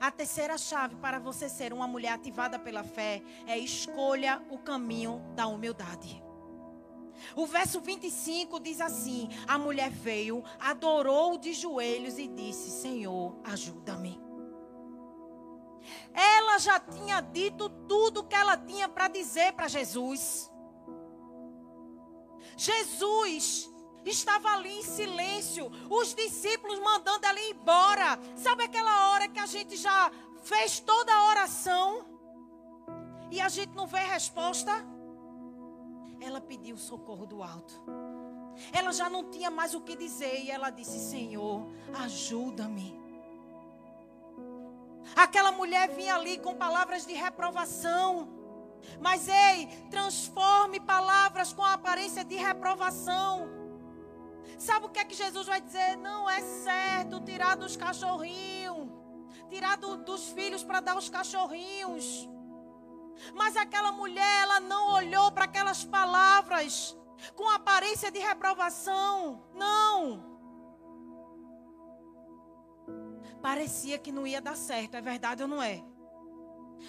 A 0.00 0.10
terceira 0.10 0.58
chave 0.58 0.96
para 0.96 1.18
você 1.18 1.48
ser 1.48 1.72
uma 1.72 1.86
mulher 1.86 2.12
ativada 2.12 2.58
pela 2.58 2.82
fé 2.82 3.22
é 3.46 3.56
escolha 3.58 4.42
o 4.50 4.58
caminho 4.58 5.22
da 5.34 5.46
humildade. 5.46 6.22
O 7.36 7.46
verso 7.46 7.80
25 7.80 8.60
diz 8.60 8.80
assim: 8.80 9.28
A 9.46 9.58
mulher 9.58 9.90
veio, 9.90 10.42
adorou 10.58 11.38
de 11.38 11.52
joelhos 11.52 12.18
e 12.18 12.28
disse: 12.28 12.70
Senhor, 12.70 13.36
ajuda-me. 13.44 14.20
Ela 16.12 16.58
já 16.58 16.78
tinha 16.78 17.20
dito 17.20 17.68
tudo 17.88 18.24
que 18.24 18.34
ela 18.34 18.56
tinha 18.56 18.88
para 18.88 19.08
dizer 19.08 19.52
para 19.52 19.68
Jesus. 19.68 20.50
Jesus 22.56 23.70
estava 24.04 24.50
ali 24.50 24.78
em 24.78 24.82
silêncio, 24.82 25.70
os 25.88 26.14
discípulos 26.14 26.78
mandando 26.80 27.26
ela 27.26 27.40
embora. 27.40 28.18
Sabe 28.36 28.64
aquela 28.64 29.10
hora 29.10 29.28
que 29.28 29.38
a 29.38 29.46
gente 29.46 29.76
já 29.76 30.10
fez 30.42 30.80
toda 30.80 31.12
a 31.12 31.28
oração 31.28 32.06
e 33.30 33.40
a 33.40 33.48
gente 33.48 33.74
não 33.74 33.86
vê 33.86 34.00
resposta? 34.00 34.91
Ela 36.24 36.40
pediu 36.40 36.76
socorro 36.76 37.26
do 37.26 37.42
alto. 37.42 37.82
Ela 38.72 38.92
já 38.92 39.08
não 39.08 39.30
tinha 39.30 39.50
mais 39.50 39.74
o 39.74 39.80
que 39.80 39.96
dizer 39.96 40.44
e 40.44 40.50
ela 40.50 40.70
disse: 40.70 40.98
Senhor, 40.98 41.66
ajuda-me. 41.94 43.00
Aquela 45.16 45.52
mulher 45.52 45.90
vinha 45.90 46.14
ali 46.14 46.38
com 46.38 46.54
palavras 46.54 47.06
de 47.06 47.12
reprovação. 47.12 48.28
Mas 49.00 49.28
ei, 49.28 49.66
transforme 49.90 50.80
palavras 50.80 51.52
com 51.52 51.64
aparência 51.64 52.24
de 52.24 52.36
reprovação. 52.36 53.48
Sabe 54.58 54.86
o 54.86 54.88
que 54.88 54.98
é 54.98 55.04
que 55.04 55.14
Jesus 55.14 55.46
vai 55.46 55.60
dizer? 55.60 55.96
Não 55.96 56.28
é 56.28 56.40
certo 56.40 57.20
tirar 57.20 57.56
dos 57.56 57.76
cachorrinhos, 57.76 58.88
tirar 59.48 59.76
do, 59.76 59.98
dos 59.98 60.28
filhos 60.28 60.62
para 60.62 60.80
dar 60.80 60.92
aos 60.92 61.08
cachorrinhos. 61.08 62.28
Mas 63.34 63.56
aquela 63.56 63.92
mulher, 63.92 64.42
ela 64.42 64.60
não 64.60 64.92
olhou 64.92 65.30
para 65.32 65.44
aquelas 65.44 65.84
palavras 65.84 66.96
com 67.34 67.48
aparência 67.48 68.10
de 68.10 68.18
reprovação. 68.18 69.44
Não. 69.54 70.32
Parecia 73.40 73.98
que 73.98 74.12
não 74.12 74.26
ia 74.26 74.40
dar 74.40 74.56
certo, 74.56 74.94
é 74.96 75.00
verdade 75.00 75.42
ou 75.42 75.48
não 75.48 75.62
é? 75.62 75.84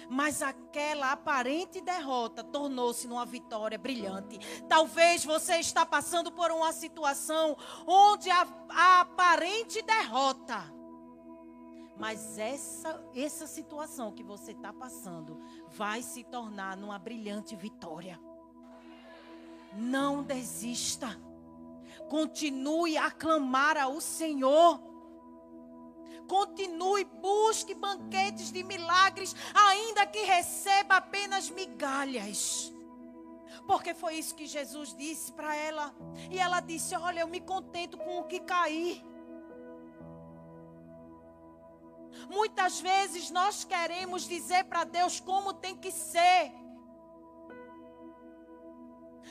Mas 0.08 0.42
aquela 0.42 1.12
aparente 1.12 1.80
derrota 1.80 2.42
tornou-se 2.42 3.06
numa 3.06 3.24
vitória 3.24 3.78
brilhante. 3.78 4.38
Talvez 4.68 5.24
você 5.24 5.56
está 5.56 5.86
passando 5.86 6.32
por 6.32 6.50
uma 6.50 6.72
situação 6.72 7.56
onde 7.86 8.30
a, 8.30 8.46
a 8.68 9.00
aparente 9.00 9.82
derrota. 9.82 10.72
Mas 11.96 12.38
essa, 12.38 13.04
essa 13.14 13.46
situação 13.46 14.12
que 14.12 14.22
você 14.22 14.50
está 14.52 14.72
passando 14.72 15.40
vai 15.76 16.02
se 16.02 16.24
tornar 16.24 16.76
numa 16.76 16.98
brilhante 16.98 17.56
vitória. 17.56 18.18
Não 19.72 20.22
desista. 20.22 21.20
Continue 22.08 22.96
a 22.96 23.10
clamar 23.10 23.76
ao 23.76 24.00
Senhor. 24.00 24.80
Continue, 26.28 27.04
busque 27.04 27.74
banquetes 27.74 28.50
de 28.50 28.62
milagres, 28.62 29.34
ainda 29.54 30.06
que 30.06 30.20
receba 30.20 30.96
apenas 30.96 31.50
migalhas. 31.50 32.72
Porque 33.66 33.94
foi 33.94 34.14
isso 34.14 34.34
que 34.34 34.46
Jesus 34.46 34.94
disse 34.96 35.32
para 35.32 35.54
ela. 35.54 35.94
E 36.30 36.38
ela 36.38 36.60
disse: 36.60 36.94
Olha, 36.96 37.20
eu 37.20 37.28
me 37.28 37.40
contento 37.40 37.96
com 37.98 38.20
o 38.20 38.24
que 38.24 38.40
cair. 38.40 39.02
Muitas 42.28 42.80
vezes 42.80 43.30
nós 43.30 43.64
queremos 43.64 44.26
dizer 44.26 44.64
para 44.64 44.84
Deus 44.84 45.20
como 45.20 45.52
tem 45.54 45.76
que 45.76 45.90
ser. 45.90 46.52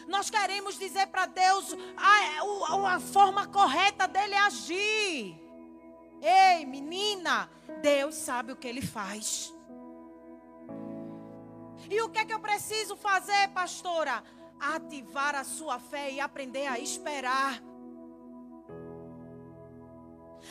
Nós 0.08 0.30
queremos 0.30 0.78
dizer 0.78 1.08
para 1.08 1.26
Deus 1.26 1.76
a, 1.96 2.74
a, 2.74 2.96
a 2.96 3.00
forma 3.00 3.48
correta 3.48 4.08
dele 4.08 4.36
agir. 4.36 5.40
Ei, 6.22 6.66
menina, 6.66 7.50
Deus 7.82 8.16
sabe 8.16 8.52
o 8.52 8.56
que 8.56 8.68
ele 8.68 8.82
faz. 8.82 9.54
E 11.90 12.02
o 12.02 12.10
que 12.10 12.20
é 12.20 12.26
que 12.26 12.34
eu 12.34 12.40
preciso 12.40 12.96
fazer, 12.96 13.50
pastora? 13.50 14.24
Ativar 14.60 15.36
a 15.36 15.44
sua 15.44 15.80
fé 15.80 16.12
e 16.12 16.20
aprender 16.20 16.68
a 16.68 16.80
esperar. 16.80 17.62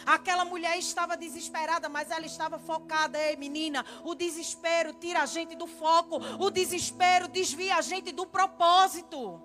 Aquela 0.07 0.45
mulher 0.45 0.79
estava 0.79 1.17
desesperada, 1.17 1.89
mas 1.89 2.11
ela 2.11 2.27
estava 2.27 2.59
focada. 2.59 3.19
Ei, 3.19 3.37
menina, 3.37 3.85
o 4.05 4.15
desespero 4.15 4.93
tira 4.95 5.23
a 5.23 5.27
gente 5.27 5.55
do 5.55 5.67
foco. 5.67 6.17
O 6.39 6.51
desespero 6.51 7.29
desvia 7.29 7.77
a 7.77 7.81
gente 7.81 8.13
do 8.13 8.27
propósito. 8.27 9.41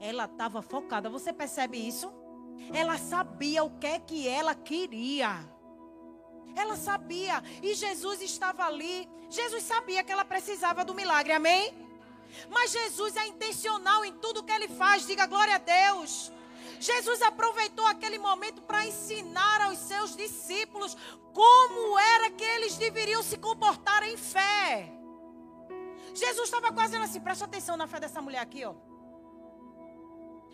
Ela 0.00 0.26
estava 0.26 0.62
focada. 0.62 1.08
Você 1.08 1.32
percebe 1.32 1.78
isso? 1.78 2.12
Ela 2.72 2.98
sabia 2.98 3.64
o 3.64 3.78
que 3.78 3.86
é 3.86 3.98
que 3.98 4.28
ela 4.28 4.54
queria. 4.54 5.48
Ela 6.54 6.76
sabia. 6.76 7.42
E 7.62 7.74
Jesus 7.74 8.20
estava 8.20 8.64
ali. 8.64 9.08
Jesus 9.28 9.64
sabia 9.64 10.04
que 10.04 10.12
ela 10.12 10.24
precisava 10.24 10.84
do 10.84 10.94
milagre. 10.94 11.32
Amém? 11.32 11.74
Mas 12.50 12.72
Jesus 12.72 13.16
é 13.16 13.26
intencional 13.26 14.04
em 14.04 14.12
tudo 14.14 14.42
que 14.42 14.52
ele 14.52 14.68
faz. 14.68 15.06
Diga 15.06 15.26
glória 15.26 15.56
a 15.56 15.58
Deus. 15.58 16.30
Jesus 16.80 17.22
aproveitou 17.22 17.86
aquele 17.86 18.18
momento 18.18 18.62
para 18.62 18.86
ensinar 18.86 19.62
aos 19.62 19.78
seus 19.78 20.16
discípulos 20.16 20.96
como 21.32 21.98
era 21.98 22.30
que 22.30 22.44
eles 22.44 22.76
deveriam 22.76 23.22
se 23.22 23.36
comportar 23.38 24.02
em 24.02 24.16
fé. 24.16 24.92
Jesus 26.14 26.44
estava 26.44 26.72
quase 26.72 26.96
assim, 26.96 27.20
presta 27.20 27.44
atenção 27.44 27.76
na 27.76 27.88
fé 27.88 27.98
dessa 27.98 28.22
mulher 28.22 28.38
aqui, 28.38 28.64
ó. 28.64 28.74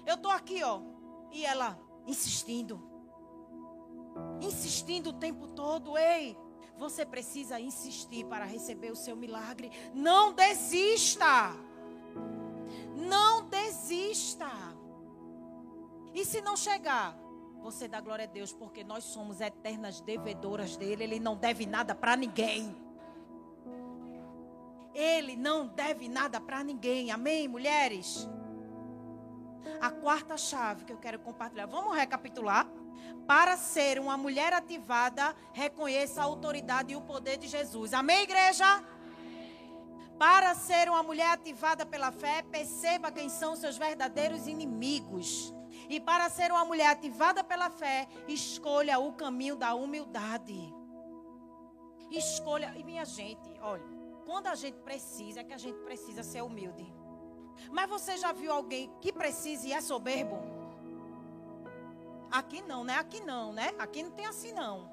Eu 0.06 0.14
estou 0.14 0.30
aqui, 0.30 0.62
ó. 0.62 0.80
E 1.30 1.44
ela 1.44 1.78
insistindo. 2.06 2.82
Insistindo 4.40 5.10
o 5.10 5.12
tempo 5.12 5.46
todo. 5.48 5.96
Ei, 5.98 6.36
você 6.76 7.04
precisa 7.04 7.60
insistir 7.60 8.24
para 8.24 8.44
receber 8.44 8.90
o 8.90 8.96
seu 8.96 9.14
milagre. 9.14 9.70
Não 9.94 10.32
desista. 10.32 11.54
Não 12.96 13.46
desista. 13.48 14.48
E 16.14 16.24
se 16.24 16.40
não 16.40 16.56
chegar, 16.56 17.16
você 17.62 17.86
dá 17.86 18.00
glória 18.00 18.24
a 18.24 18.28
Deus, 18.28 18.52
porque 18.52 18.82
nós 18.82 19.04
somos 19.04 19.40
eternas 19.40 20.00
devedoras 20.00 20.76
dele. 20.76 21.04
Ele 21.04 21.20
não 21.20 21.36
deve 21.36 21.66
nada 21.66 21.94
para 21.94 22.16
ninguém. 22.16 22.76
Ele 24.94 25.36
não 25.36 25.66
deve 25.66 26.08
nada 26.08 26.40
para 26.40 26.64
ninguém. 26.64 27.10
Amém, 27.10 27.46
mulheres? 27.46 28.28
A 29.80 29.90
quarta 29.90 30.36
chave 30.36 30.84
que 30.84 30.92
eu 30.92 30.98
quero 30.98 31.18
compartilhar. 31.18 31.66
Vamos 31.66 31.94
recapitular? 31.96 32.66
Para 33.26 33.56
ser 33.56 34.00
uma 34.00 34.16
mulher 34.16 34.52
ativada, 34.52 35.34
reconheça 35.52 36.20
a 36.20 36.24
autoridade 36.24 36.92
e 36.92 36.96
o 36.96 37.00
poder 37.00 37.36
de 37.36 37.46
Jesus. 37.46 37.94
Amém, 37.94 38.22
igreja? 38.22 38.82
Para 40.18 40.54
ser 40.54 40.88
uma 40.88 41.02
mulher 41.02 41.30
ativada 41.32 41.86
pela 41.86 42.10
fé, 42.10 42.42
perceba 42.42 43.12
quem 43.12 43.28
são 43.28 43.54
seus 43.54 43.78
verdadeiros 43.78 44.46
inimigos. 44.46 45.54
E 45.90 45.98
para 45.98 46.30
ser 46.30 46.52
uma 46.52 46.64
mulher 46.64 46.86
ativada 46.86 47.42
pela 47.42 47.68
fé, 47.68 48.06
escolha 48.28 49.00
o 49.00 49.12
caminho 49.12 49.56
da 49.56 49.74
humildade. 49.74 50.72
Escolha. 52.12 52.72
E 52.76 52.84
minha 52.84 53.04
gente, 53.04 53.50
olha, 53.60 53.82
quando 54.24 54.46
a 54.46 54.54
gente 54.54 54.78
precisa, 54.82 55.40
é 55.40 55.44
que 55.44 55.52
a 55.52 55.58
gente 55.58 55.78
precisa 55.80 56.22
ser 56.22 56.42
humilde. 56.42 56.86
Mas 57.72 57.90
você 57.90 58.16
já 58.16 58.30
viu 58.30 58.52
alguém 58.52 58.88
que 59.00 59.12
precisa 59.12 59.66
e 59.66 59.72
é 59.72 59.80
soberbo? 59.80 60.38
Aqui 62.30 62.62
não, 62.62 62.84
né? 62.84 62.94
Aqui 62.94 63.20
não, 63.20 63.52
né? 63.52 63.74
Aqui 63.76 64.04
não 64.04 64.12
tem 64.12 64.26
assim 64.26 64.52
não. 64.52 64.88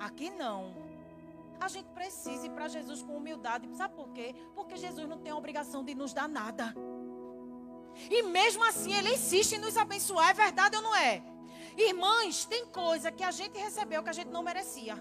Aqui 0.00 0.28
não. 0.28 0.74
A 1.60 1.68
gente 1.68 1.88
precisa 1.90 2.46
ir 2.46 2.50
para 2.50 2.66
Jesus 2.66 3.00
com 3.00 3.16
humildade. 3.16 3.68
Sabe 3.76 3.94
por 3.94 4.08
quê? 4.08 4.34
Porque 4.56 4.76
Jesus 4.76 5.08
não 5.08 5.18
tem 5.18 5.30
a 5.30 5.36
obrigação 5.36 5.84
de 5.84 5.94
nos 5.94 6.12
dar 6.12 6.28
nada. 6.28 6.74
E 8.10 8.22
mesmo 8.22 8.64
assim 8.64 8.92
ele 8.94 9.14
insiste 9.14 9.52
em 9.52 9.58
nos 9.58 9.76
abençoar. 9.76 10.30
É 10.30 10.34
verdade 10.34 10.76
ou 10.76 10.82
não 10.82 10.94
é? 10.94 11.22
Irmãs, 11.76 12.44
tem 12.44 12.66
coisa 12.66 13.10
que 13.10 13.22
a 13.22 13.30
gente 13.30 13.58
recebeu 13.58 14.02
que 14.02 14.10
a 14.10 14.12
gente 14.12 14.28
não 14.28 14.42
merecia. 14.42 14.96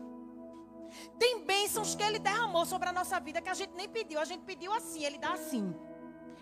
Tem 1.18 1.44
bênçãos 1.44 1.96
que 1.96 2.04
ele 2.04 2.20
derramou 2.20 2.66
sobre 2.66 2.90
a 2.90 2.94
nossa 2.94 3.20
vida 3.20 3.42
que 3.42 3.50
a 3.50 3.54
gente 3.54 3.74
nem 3.76 3.88
pediu. 3.88 4.20
A 4.20 4.26
gente 4.26 4.44
pediu 4.44 4.74
assim, 4.74 5.04
ele 5.04 5.18
dá 5.18 5.34
assim. 5.34 5.76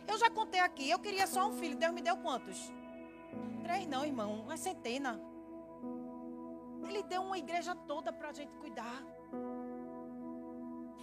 Eu 0.08 0.18
já 0.18 0.30
contei 0.30 0.60
aqui, 0.60 0.90
eu 0.90 1.00
queria 1.00 1.28
só 1.28 1.48
um 1.48 1.54
filho. 1.54 1.76
Deus 1.76 1.94
me 1.94 2.02
deu 2.02 2.18
quantos? 2.18 2.72
Três 3.64 3.86
não, 3.88 4.06
irmão. 4.06 4.42
Uma 4.42 4.58
centena. 4.58 5.20
Ele 6.88 7.04
deu 7.04 7.22
uma 7.22 7.38
igreja 7.38 7.76
toda 7.76 8.14
para 8.14 8.30
a 8.30 8.34
gente 8.34 8.54
cuidar. 8.56 9.04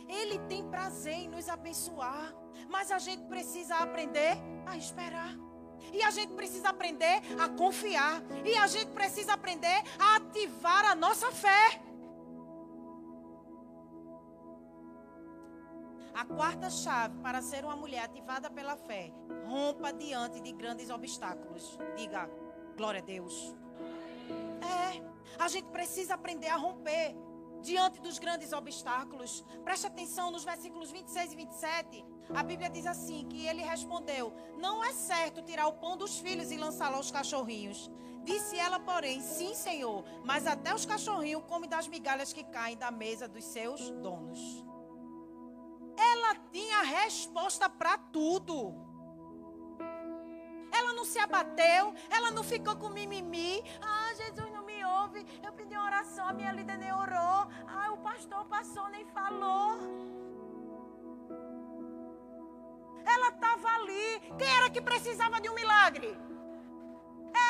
Ele 0.09 0.39
tem 0.41 0.69
prazer 0.69 1.15
em 1.15 1.29
nos 1.29 1.49
abençoar. 1.49 2.35
Mas 2.69 2.91
a 2.91 2.99
gente 2.99 3.25
precisa 3.25 3.77
aprender 3.77 4.37
a 4.67 4.77
esperar. 4.77 5.35
E 5.93 6.03
a 6.03 6.11
gente 6.11 6.33
precisa 6.35 6.69
aprender 6.71 7.21
a 7.39 7.49
confiar. 7.49 8.23
E 8.45 8.57
a 8.57 8.67
gente 8.67 8.91
precisa 8.93 9.35
aprender 9.35 9.83
a 9.99 10.17
ativar 10.17 10.85
a 10.87 10.95
nossa 10.95 11.31
fé. 11.31 11.81
A 16.15 16.25
quarta 16.25 16.71
chave 16.71 17.19
para 17.19 17.43
ser 17.43 17.65
uma 17.65 17.75
mulher 17.77 18.05
ativada 18.05 18.49
pela 18.49 18.77
fé: 18.77 19.13
rompa 19.47 19.93
diante 19.93 20.41
de 20.41 20.53
grandes 20.53 20.89
obstáculos. 20.89 21.77
Diga, 21.97 22.31
glória 22.77 23.01
a 23.01 23.05
Deus. 23.05 23.55
É, 24.63 25.43
a 25.43 25.49
gente 25.49 25.67
precisa 25.67 26.15
aprender 26.15 26.49
a 26.49 26.57
romper 26.57 27.17
diante 27.65 27.99
dos 28.01 28.19
grandes 28.19 28.53
obstáculos. 28.53 29.43
Preste 29.65 29.87
atenção 29.87 30.31
nos 30.31 30.45
versículos 30.45 30.93
26 30.93 31.33
e 31.33 31.37
27. 31.37 32.05
A 32.35 32.43
Bíblia 32.43 32.69
diz 32.69 32.87
assim: 32.87 33.27
que 33.27 33.47
ele 33.47 33.63
respondeu: 33.63 34.33
Não 34.59 34.85
é 34.85 34.93
certo 34.93 35.43
tirar 35.43 35.67
o 35.67 35.73
pão 35.73 35.97
dos 35.97 36.19
filhos 36.19 36.53
e 36.53 36.57
lançá-lo 36.57 36.97
aos 36.97 37.11
cachorrinhos. 37.11 37.91
Disse 38.23 38.57
ela, 38.57 38.79
porém: 38.79 39.21
Sim, 39.21 39.55
senhor, 39.55 40.05
mas 40.25 40.47
até 40.47 40.75
os 40.75 40.87
cachorrinhos 40.87 41.45
comem 41.45 41.69
das 41.69 41.89
migalhas 41.89 42.33
que 42.33 42.45
caem 42.45 42.77
da 42.77 42.91
mesa 42.91 43.27
dos 43.27 43.45
seus 43.45 43.91
donos. 43.91 44.41
Ela 45.97 46.35
tinha 46.53 46.83
resposta 46.83 47.69
para 47.69 47.97
tudo. 47.97 48.75
Ela 50.77 50.93
não 50.93 51.05
se 51.05 51.21
abateu, 51.21 51.95
ela 52.11 52.33
não 52.33 52.43
ficou 52.43 52.75
com 52.77 52.89
mimimi. 52.89 53.63
Ah, 53.81 54.13
Jesus 54.17 54.51
não 55.05 55.13
me 55.13 55.21
ouve. 55.21 55.27
Eu 55.43 55.53
pedi 55.53 55.75
uma 55.75 55.87
oração, 55.87 56.29
a 56.29 56.33
minha 56.33 56.53
líder 56.53 56.79
nem 56.79 56.93
orou. 56.93 57.49
Ah, 57.69 57.93
o 57.93 57.99
pastor 57.99 58.45
passou, 58.47 58.89
nem 58.89 59.05
falou. 59.07 59.79
Ela 63.05 63.29
estava 63.29 63.69
ali. 63.77 64.21
Quem 64.39 64.57
era 64.57 64.71
que 64.71 64.81
precisava 64.81 65.41
de 65.41 65.49
um 65.49 65.55
milagre? 65.55 66.17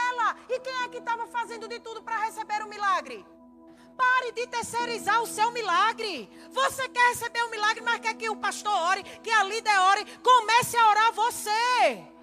Ela. 0.08 0.36
E 0.48 0.60
quem 0.60 0.82
é 0.84 0.88
que 0.88 0.98
estava 0.98 1.26
fazendo 1.26 1.68
de 1.68 1.78
tudo 1.80 2.02
para 2.02 2.24
receber 2.24 2.62
o 2.62 2.66
um 2.66 2.68
milagre? 2.68 3.24
Pare 3.96 4.32
de 4.32 4.46
terceirizar 4.48 5.22
o 5.22 5.26
seu 5.26 5.52
milagre. 5.52 6.28
Você 6.50 6.88
quer 6.88 7.08
receber 7.10 7.42
o 7.44 7.46
um 7.46 7.50
milagre, 7.50 7.82
mas 7.82 8.00
quer 8.00 8.14
que 8.14 8.28
o 8.28 8.36
pastor 8.36 8.74
ore, 8.90 9.04
que 9.22 9.30
a 9.30 9.44
líder 9.44 9.78
ore. 9.78 10.04
Comece 10.20 10.76
a 10.76 10.88
orar 10.88 11.12
você. 11.12 12.13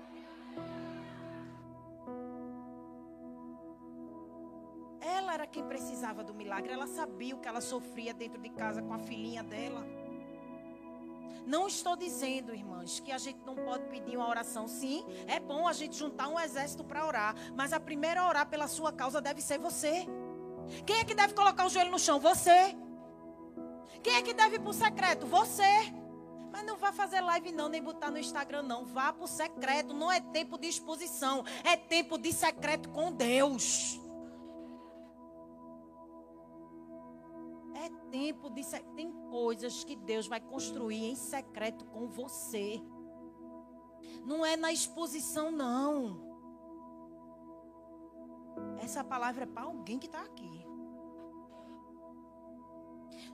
Ela 5.32 5.44
era 5.44 5.48
quem 5.48 5.64
precisava 5.64 6.26
do 6.26 6.34
milagre. 6.34 6.74
Ela 6.74 6.88
sabia 6.88 7.34
o 7.34 7.40
que 7.40 7.48
ela 7.48 7.62
sofria 7.62 8.14
dentro 8.14 8.42
de 8.42 8.50
casa 8.50 8.82
com 8.82 8.94
a 8.94 9.00
filhinha 9.00 9.42
dela. 9.42 9.88
Não 11.48 11.68
estou 11.68 11.96
dizendo, 11.96 12.54
irmãs, 12.54 13.00
que 13.00 13.14
a 13.14 13.18
gente 13.18 13.40
não 13.46 13.56
pode 13.56 13.86
pedir 13.86 14.18
uma 14.18 14.28
oração. 14.28 14.68
Sim, 14.68 15.06
é 15.28 15.40
bom 15.40 15.70
a 15.70 15.72
gente 15.72 15.96
juntar 15.96 16.28
um 16.28 16.38
exército 16.38 16.84
para 16.84 17.08
orar. 17.08 17.34
Mas 17.56 17.72
a 17.72 17.80
primeira 17.80 18.20
a 18.20 18.28
orar 18.28 18.50
pela 18.50 18.68
sua 18.68 18.92
causa 18.92 19.22
deve 19.22 19.42
ser 19.42 19.58
você. 19.58 20.06
Quem 20.86 21.00
é 21.00 21.06
que 21.06 21.16
deve 21.16 21.34
colocar 21.34 21.66
o 21.66 21.70
joelho 21.70 21.92
no 21.92 22.00
chão? 22.00 22.20
Você. 22.20 22.76
Quem 24.04 24.16
é 24.16 24.22
que 24.22 24.34
deve 24.34 24.58
ir 24.58 24.60
para 24.60 24.70
o 24.70 24.74
secreto? 24.74 25.26
Você. 25.28 25.94
Mas 26.52 26.66
não 26.66 26.76
vá 26.76 26.92
fazer 26.92 27.22
live 27.22 27.54
não, 27.54 27.70
nem 27.70 27.82
botar 27.82 28.12
no 28.12 28.18
Instagram 28.18 28.64
não. 28.64 28.84
Vá 28.84 29.14
para 29.14 29.24
o 29.24 29.28
secreto. 29.30 29.94
Não 29.94 30.12
é 30.12 30.20
tempo 30.20 30.58
de 30.58 30.68
exposição. 30.68 31.46
É 31.64 31.78
tempo 31.78 32.18
de 32.18 32.34
secreto 32.34 32.90
com 32.90 33.14
Deus. 33.14 34.01
Tempo 38.12 38.50
de. 38.50 38.62
Tem 38.96 39.12
coisas 39.30 39.84
que 39.84 39.96
Deus 39.96 40.28
vai 40.28 40.40
construir 40.40 41.06
em 41.06 41.16
secreto 41.16 41.86
com 41.86 42.08
você. 42.08 42.82
Não 44.26 44.46
é 44.46 44.56
na 44.56 44.72
exposição, 44.72 45.52
não. 45.52 46.30
Essa 48.80 49.04
palavra 49.04 49.44
é 49.44 49.48
para 49.48 49.64
alguém 49.64 49.98
que 49.98 50.08
está 50.08 50.22
aqui. 50.22 50.66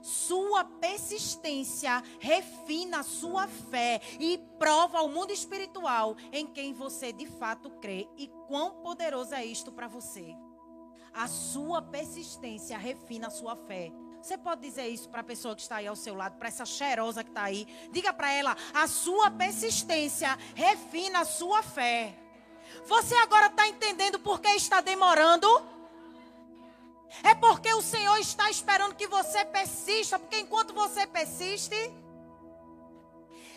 Sua 0.02 0.64
persistência 0.64 2.02
refina 2.20 3.00
a 3.00 3.02
sua 3.02 3.48
fé 3.48 4.00
e 4.20 4.38
prova 4.58 4.98
ao 4.98 5.08
mundo 5.08 5.32
espiritual 5.32 6.16
em 6.32 6.46
quem 6.46 6.72
você 6.72 7.12
de 7.12 7.26
fato 7.26 7.70
crê 7.80 8.08
e 8.16 8.28
quão 8.46 8.82
poderoso 8.82 9.34
é 9.34 9.44
isto 9.44 9.72
para 9.72 9.88
você. 9.88 10.34
A 11.12 11.26
sua 11.26 11.82
persistência 11.82 12.78
refina 12.78 13.26
a 13.26 13.30
sua 13.30 13.56
fé. 13.56 13.92
Você 14.22 14.36
pode 14.36 14.60
dizer 14.60 14.88
isso 14.88 15.08
para 15.08 15.20
a 15.20 15.24
pessoa 15.24 15.54
que 15.54 15.62
está 15.62 15.76
aí 15.76 15.86
ao 15.86 15.96
seu 15.96 16.14
lado, 16.14 16.36
para 16.38 16.48
essa 16.48 16.66
cheirosa 16.66 17.22
que 17.22 17.30
está 17.30 17.44
aí. 17.44 17.66
Diga 17.90 18.12
para 18.12 18.32
ela: 18.32 18.56
a 18.74 18.86
sua 18.86 19.30
persistência 19.30 20.36
refina 20.54 21.20
a 21.20 21.24
sua 21.24 21.62
fé. 21.62 22.14
Você 22.86 23.14
agora 23.16 23.46
está 23.46 23.66
entendendo 23.66 24.18
por 24.18 24.40
que 24.40 24.48
está 24.48 24.80
demorando? 24.80 25.48
É 27.22 27.34
porque 27.34 27.72
o 27.72 27.80
Senhor 27.80 28.18
está 28.18 28.50
esperando 28.50 28.94
que 28.94 29.06
você 29.06 29.44
persista, 29.44 30.18
porque 30.18 30.40
enquanto 30.40 30.74
você 30.74 31.06
persiste, 31.06 31.74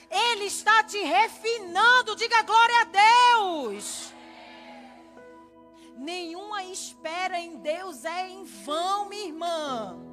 Ele 0.09 0.45
está 0.45 0.83
te 0.83 0.99
refinando. 0.99 2.15
Diga 2.15 2.43
glória 2.43 2.81
a 2.81 2.83
Deus. 2.85 4.13
Nenhuma 5.97 6.63
espera 6.63 7.39
em 7.39 7.57
Deus 7.57 8.05
é 8.05 8.29
em 8.29 8.43
vão, 8.43 9.09
minha 9.09 9.25
irmã. 9.25 10.10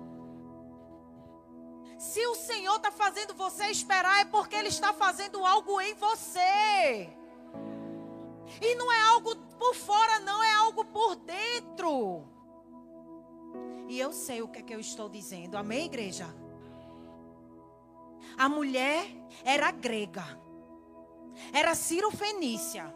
Se 1.99 2.25
o 2.29 2.35
Senhor 2.37 2.77
está 2.77 2.93
fazendo 2.93 3.35
você 3.35 3.67
esperar, 3.67 4.21
é 4.21 4.25
porque 4.25 4.55
Ele 4.55 4.69
está 4.69 4.93
fazendo 4.93 5.45
algo 5.45 5.81
em 5.81 5.95
você. 5.95 7.09
E 8.63 8.75
não 8.77 8.91
é 8.93 9.01
algo 9.03 9.35
por 9.59 9.75
fora, 9.75 10.21
não, 10.21 10.43
é 10.43 10.55
algo 10.55 10.85
por 10.85 11.17
dentro. 11.17 12.25
E 13.89 13.99
eu 13.99 14.13
sei 14.13 14.43
o 14.43 14.49
que 14.49 14.61
é 14.61 14.63
que 14.63 14.75
eu 14.75 14.81
estou 14.81 15.09
dizendo. 15.09 15.57
Amém, 15.57 15.87
igreja? 15.87 16.33
A 18.37 18.49
mulher 18.49 19.05
era 19.45 19.71
grega. 19.73 20.25
Era 21.53 21.75
Ciro 21.75 22.11
Fenícia. 22.13 22.95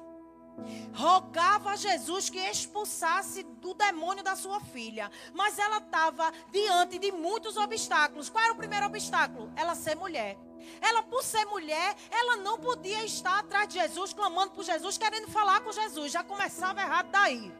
Rogava 0.94 1.70
a 1.70 1.76
Jesus 1.76 2.28
que 2.28 2.38
expulsasse 2.38 3.42
do 3.42 3.74
demônio 3.74 4.22
da 4.22 4.36
sua 4.36 4.60
filha. 4.60 5.10
Mas 5.32 5.58
ela 5.58 5.78
estava 5.78 6.32
diante 6.50 6.98
de 6.98 7.10
muitos 7.10 7.56
obstáculos. 7.56 8.28
Qual 8.28 8.44
era 8.44 8.52
o 8.52 8.56
primeiro 8.56 8.86
obstáculo? 8.86 9.50
Ela 9.56 9.74
ser 9.74 9.96
mulher. 9.96 10.38
Ela, 10.80 11.02
por 11.02 11.24
ser 11.24 11.44
mulher, 11.46 11.96
ela 12.10 12.36
não 12.36 12.58
podia 12.58 13.04
estar 13.04 13.38
atrás 13.38 13.68
de 13.68 13.74
Jesus, 13.80 14.12
clamando 14.12 14.52
por 14.52 14.64
Jesus, 14.64 14.96
querendo 14.96 15.28
falar 15.28 15.60
com 15.60 15.72
Jesus. 15.72 16.12
Já 16.12 16.22
começava 16.22 16.80
errado 16.80 17.10
daí. 17.10 17.52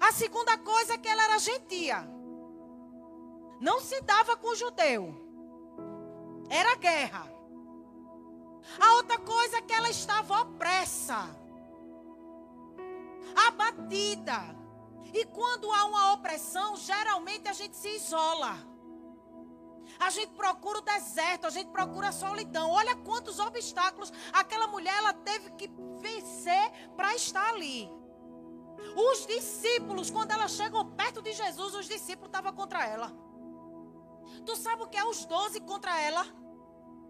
A 0.00 0.12
segunda 0.12 0.56
coisa 0.58 0.94
é 0.94 0.98
que 0.98 1.08
ela 1.08 1.24
era 1.24 1.38
gentia. 1.38 2.06
Não 3.60 3.80
se 3.80 4.00
dava 4.02 4.36
com 4.36 4.48
o 4.48 4.56
judeu. 4.56 5.14
Era 6.48 6.76
guerra. 6.76 7.32
A 8.78 8.94
outra 8.94 9.18
coisa 9.18 9.58
é 9.58 9.62
que 9.62 9.72
ela 9.72 9.90
estava 9.90 10.40
opressa. 10.40 11.41
Abatida. 13.48 14.40
E 15.12 15.24
quando 15.26 15.70
há 15.70 15.84
uma 15.84 16.12
opressão, 16.14 16.76
geralmente 16.76 17.48
a 17.48 17.52
gente 17.52 17.76
se 17.76 17.88
isola. 17.88 18.56
A 19.98 20.10
gente 20.10 20.32
procura 20.32 20.78
o 20.78 20.82
deserto, 20.82 21.46
a 21.46 21.50
gente 21.50 21.70
procura 21.70 22.08
a 22.08 22.12
solidão. 22.12 22.70
Olha 22.70 22.96
quantos 22.96 23.38
obstáculos 23.38 24.12
aquela 24.32 24.66
mulher 24.66 24.94
ela 24.96 25.12
teve 25.12 25.50
que 25.52 25.70
vencer 26.00 26.90
para 26.96 27.14
estar 27.14 27.46
ali. 27.50 27.90
Os 28.96 29.26
discípulos, 29.26 30.10
quando 30.10 30.32
ela 30.32 30.48
chegou 30.48 30.84
perto 30.84 31.22
de 31.22 31.32
Jesus, 31.32 31.74
os 31.74 31.86
discípulos 31.86 32.28
estavam 32.28 32.52
contra 32.52 32.84
ela. 32.86 33.12
Tu 34.44 34.56
sabe 34.56 34.82
o 34.82 34.88
que 34.88 34.96
é 34.96 35.04
os 35.04 35.24
doze 35.24 35.60
contra 35.60 35.98
ela? 36.00 36.26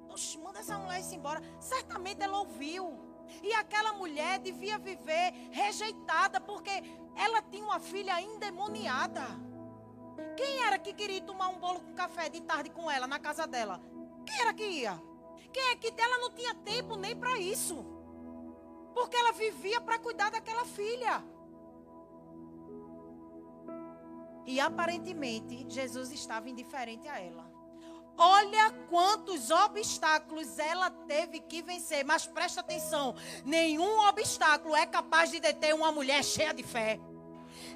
Oxe, 0.08 0.38
manda 0.38 0.58
essa 0.58 0.78
mulher 0.78 1.00
ir 1.00 1.14
embora. 1.14 1.42
Certamente 1.60 2.22
ela 2.22 2.38
ouviu. 2.40 3.01
E 3.42 3.52
aquela 3.54 3.92
mulher 3.94 4.38
devia 4.38 4.78
viver 4.78 5.32
rejeitada, 5.50 6.40
porque 6.40 6.70
ela 7.16 7.42
tinha 7.42 7.64
uma 7.64 7.80
filha 7.80 8.20
endemoniada. 8.20 9.24
Quem 10.36 10.62
era 10.64 10.78
que 10.78 10.92
queria 10.92 11.20
tomar 11.22 11.48
um 11.48 11.58
bolo 11.58 11.80
com 11.80 11.94
café 11.94 12.28
de 12.28 12.40
tarde 12.40 12.70
com 12.70 12.90
ela 12.90 13.06
na 13.06 13.18
casa 13.18 13.46
dela? 13.46 13.80
Quem 14.26 14.40
era 14.40 14.52
que 14.52 14.64
ia? 14.64 15.02
Quem 15.52 15.70
é 15.70 15.76
que 15.76 15.92
ela 16.00 16.18
não 16.18 16.30
tinha 16.30 16.54
tempo 16.54 16.96
nem 16.96 17.14
para 17.16 17.38
isso? 17.38 17.84
Porque 18.94 19.16
ela 19.16 19.32
vivia 19.32 19.80
para 19.80 19.98
cuidar 19.98 20.30
daquela 20.30 20.64
filha. 20.64 21.22
E 24.46 24.60
aparentemente 24.60 25.66
Jesus 25.68 26.10
estava 26.10 26.48
indiferente 26.48 27.08
a 27.08 27.20
ela. 27.20 27.50
Olha 28.16 28.70
quantos 28.88 29.50
obstáculos 29.50 30.58
ela 30.58 30.90
teve 30.90 31.40
que 31.40 31.62
vencer. 31.62 32.04
Mas 32.04 32.26
presta 32.26 32.60
atenção: 32.60 33.14
nenhum 33.44 34.00
obstáculo 34.08 34.76
é 34.76 34.86
capaz 34.86 35.30
de 35.30 35.40
deter 35.40 35.74
uma 35.74 35.90
mulher 35.90 36.22
cheia 36.24 36.52
de 36.52 36.62
fé. 36.62 37.00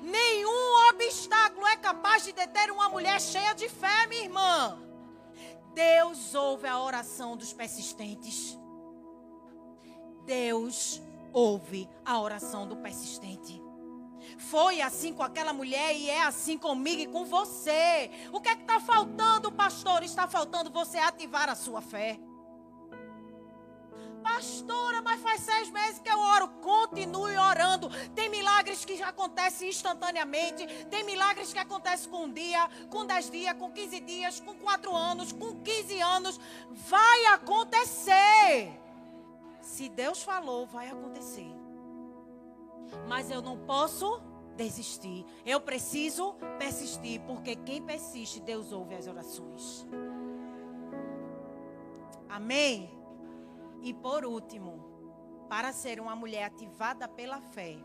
Nenhum 0.02 0.90
obstáculo 0.90 1.66
é 1.66 1.76
capaz 1.76 2.24
de 2.24 2.32
deter 2.32 2.70
uma 2.70 2.88
mulher 2.88 3.20
cheia 3.20 3.54
de 3.54 3.68
fé, 3.68 4.06
minha 4.06 4.24
irmã. 4.24 4.82
Deus 5.74 6.34
ouve 6.34 6.66
a 6.66 6.80
oração 6.80 7.36
dos 7.36 7.52
persistentes. 7.52 8.58
Deus 10.24 11.02
ouve 11.32 11.88
a 12.04 12.20
oração 12.20 12.66
do 12.66 12.76
persistente. 12.76 13.65
Foi 14.36 14.80
assim 14.82 15.12
com 15.14 15.22
aquela 15.22 15.52
mulher 15.52 15.94
e 15.96 16.10
é 16.10 16.22
assim 16.22 16.58
comigo 16.58 17.00
e 17.02 17.06
com 17.06 17.24
você. 17.24 18.10
O 18.32 18.40
que 18.40 18.48
é 18.48 18.54
que 18.54 18.62
está 18.62 18.78
faltando, 18.78 19.50
pastor? 19.50 20.02
Está 20.02 20.26
faltando 20.26 20.70
você 20.70 20.98
ativar 20.98 21.48
a 21.48 21.54
sua 21.54 21.80
fé. 21.80 22.18
Pastora, 24.22 25.00
mas 25.02 25.22
faz 25.22 25.40
seis 25.40 25.70
meses 25.70 26.00
que 26.00 26.10
eu 26.10 26.18
oro. 26.18 26.48
Continue 26.60 27.36
orando. 27.38 27.88
Tem 28.14 28.28
milagres 28.28 28.84
que 28.84 29.00
acontecem 29.02 29.68
instantaneamente. 29.68 30.66
Tem 30.86 31.04
milagres 31.04 31.52
que 31.52 31.58
acontecem 31.58 32.10
com 32.10 32.24
um 32.24 32.32
dia, 32.32 32.68
com 32.90 33.06
dez 33.06 33.30
dias, 33.30 33.56
com 33.56 33.70
quinze 33.70 34.00
dias, 34.00 34.40
com 34.40 34.54
quatro 34.54 34.94
anos, 34.94 35.32
com 35.32 35.60
quinze 35.62 36.00
anos. 36.00 36.40
Vai 36.70 37.26
acontecer. 37.26 38.78
Se 39.62 39.88
Deus 39.88 40.22
falou, 40.22 40.66
vai 40.66 40.88
acontecer. 40.88 41.50
Mas 43.08 43.30
eu 43.30 43.40
não 43.40 43.56
posso 43.58 44.20
desistir. 44.56 45.24
Eu 45.44 45.60
preciso 45.60 46.34
persistir, 46.58 47.20
porque 47.22 47.54
quem 47.56 47.82
persiste, 47.82 48.40
Deus 48.40 48.72
ouve 48.72 48.94
as 48.94 49.06
orações. 49.06 49.86
Amém? 52.28 52.90
E 53.82 53.94
por 53.94 54.24
último, 54.24 54.84
para 55.48 55.72
ser 55.72 56.00
uma 56.00 56.16
mulher 56.16 56.44
ativada 56.44 57.06
pela 57.06 57.40
fé, 57.40 57.76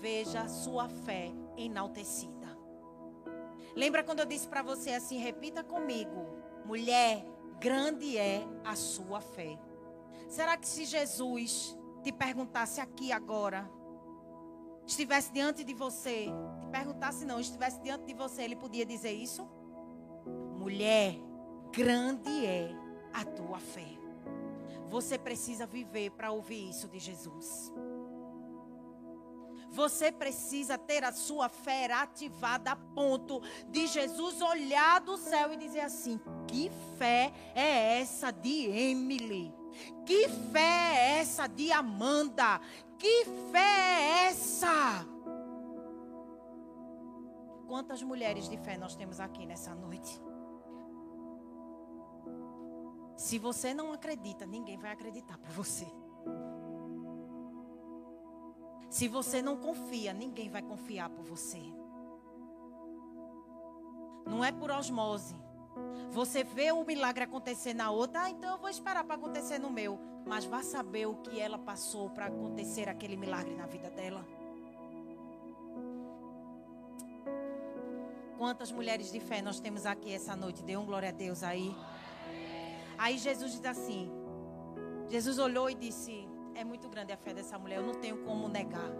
veja 0.00 0.48
sua 0.48 0.88
fé 0.88 1.32
enaltecida. 1.56 2.58
Lembra 3.76 4.02
quando 4.02 4.20
eu 4.20 4.26
disse 4.26 4.48
para 4.48 4.62
você 4.62 4.92
assim, 4.92 5.18
repita 5.18 5.62
comigo: 5.62 6.26
mulher, 6.64 7.24
grande 7.60 8.16
é 8.16 8.42
a 8.64 8.74
sua 8.74 9.20
fé. 9.20 9.58
Será 10.28 10.56
que 10.56 10.66
se 10.66 10.84
Jesus 10.84 11.76
te 12.02 12.12
perguntasse 12.12 12.80
aqui 12.80 13.12
agora, 13.12 13.70
estivesse 14.90 15.32
diante 15.32 15.64
de 15.64 15.72
você, 15.72 16.26
te 16.60 16.66
perguntasse 16.66 17.24
não, 17.24 17.40
estivesse 17.40 17.80
diante 17.80 18.04
de 18.04 18.14
você, 18.14 18.42
ele 18.42 18.56
podia 18.56 18.84
dizer 18.84 19.12
isso? 19.12 19.48
Mulher, 20.58 21.16
grande 21.72 22.44
é 22.44 22.70
a 23.12 23.24
tua 23.24 23.58
fé. 23.58 23.88
Você 24.88 25.16
precisa 25.16 25.66
viver 25.66 26.10
para 26.10 26.32
ouvir 26.32 26.68
isso 26.68 26.88
de 26.88 26.98
Jesus. 26.98 27.72
Você 29.70 30.10
precisa 30.10 30.76
ter 30.76 31.04
a 31.04 31.12
sua 31.12 31.48
fé 31.48 31.90
ativada 31.92 32.72
a 32.72 32.76
ponto 32.76 33.40
de 33.68 33.86
Jesus 33.86 34.40
olhar 34.40 35.00
do 35.00 35.16
céu 35.16 35.52
e 35.52 35.56
dizer 35.56 35.80
assim: 35.80 36.20
que 36.48 36.68
fé 36.98 37.32
é 37.54 38.00
essa 38.00 38.32
de 38.32 38.66
Emily? 38.66 39.54
Que 40.04 40.28
fé 40.28 40.96
é 40.96 41.18
essa 41.20 41.46
de 41.46 41.70
Amanda? 41.70 42.60
Que 43.00 43.24
fé 43.50 43.58
é 43.58 44.26
essa? 44.26 45.06
Quantas 47.66 48.02
mulheres 48.02 48.46
de 48.46 48.58
fé 48.58 48.76
nós 48.76 48.94
temos 48.94 49.20
aqui 49.20 49.46
nessa 49.46 49.74
noite? 49.74 50.20
Se 53.16 53.38
você 53.38 53.72
não 53.72 53.94
acredita, 53.94 54.44
ninguém 54.44 54.76
vai 54.76 54.92
acreditar 54.92 55.38
por 55.38 55.50
você. 55.50 55.86
Se 58.90 59.08
você 59.08 59.40
não 59.40 59.56
confia, 59.56 60.12
ninguém 60.12 60.50
vai 60.50 60.60
confiar 60.60 61.08
por 61.08 61.24
você. 61.24 61.62
Não 64.26 64.44
é 64.44 64.52
por 64.52 64.70
osmose. 64.70 65.36
Você 66.10 66.42
vê 66.42 66.72
o 66.72 66.84
milagre 66.84 67.24
acontecer 67.24 67.72
na 67.72 67.90
outra, 67.90 68.22
ah, 68.22 68.30
então 68.30 68.50
eu 68.50 68.58
vou 68.58 68.68
esperar 68.68 69.04
para 69.04 69.14
acontecer 69.14 69.58
no 69.58 69.70
meu. 69.70 69.98
Mas 70.26 70.44
vá 70.44 70.62
saber 70.62 71.06
o 71.06 71.16
que 71.16 71.38
ela 71.38 71.58
passou 71.58 72.10
para 72.10 72.26
acontecer 72.26 72.88
aquele 72.88 73.16
milagre 73.16 73.54
na 73.54 73.66
vida 73.66 73.88
dela. 73.90 74.26
Quantas 78.36 78.72
mulheres 78.72 79.12
de 79.12 79.20
fé 79.20 79.42
nós 79.42 79.60
temos 79.60 79.84
aqui 79.84 80.12
essa 80.12 80.34
noite? 80.34 80.62
Dê 80.62 80.74
um 80.74 80.86
glória 80.86 81.10
a 81.10 81.12
Deus 81.12 81.42
aí. 81.42 81.76
Aí 82.96 83.18
Jesus 83.18 83.52
diz 83.52 83.64
assim: 83.66 84.10
Jesus 85.08 85.38
olhou 85.38 85.68
e 85.68 85.74
disse: 85.74 86.26
É 86.54 86.64
muito 86.64 86.88
grande 86.88 87.12
a 87.12 87.18
fé 87.18 87.34
dessa 87.34 87.58
mulher, 87.58 87.76
eu 87.76 87.86
não 87.86 87.94
tenho 87.94 88.24
como 88.24 88.48
negar. 88.48 88.90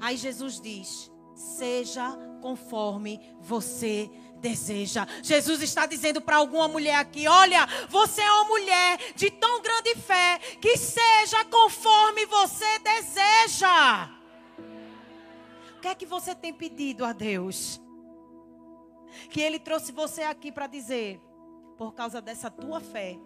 Aí 0.00 0.16
Jesus 0.16 0.58
diz: 0.58 1.11
Seja 1.34 2.16
conforme 2.40 3.20
você 3.40 4.10
deseja. 4.42 5.06
Jesus 5.22 5.62
está 5.62 5.86
dizendo 5.86 6.20
para 6.20 6.36
alguma 6.36 6.66
mulher 6.66 6.96
aqui: 6.96 7.26
olha, 7.28 7.66
você 7.88 8.20
é 8.20 8.32
uma 8.32 8.44
mulher 8.44 8.98
de 9.14 9.30
tão 9.30 9.62
grande 9.62 9.94
fé 9.94 10.38
que 10.60 10.76
seja 10.76 11.44
conforme 11.44 12.26
você 12.26 12.78
deseja. 12.80 14.10
O 15.76 15.80
que 15.80 15.88
é 15.88 15.94
que 15.94 16.04
você 16.04 16.34
tem 16.34 16.52
pedido 16.52 17.04
a 17.04 17.12
Deus? 17.12 17.80
Que 19.30 19.40
Ele 19.40 19.58
trouxe 19.58 19.92
você 19.92 20.22
aqui 20.22 20.50
para 20.50 20.66
dizer: 20.66 21.20
por 21.78 21.94
causa 21.94 22.20
dessa 22.20 22.50
tua 22.50 22.80
fé, 22.80 23.18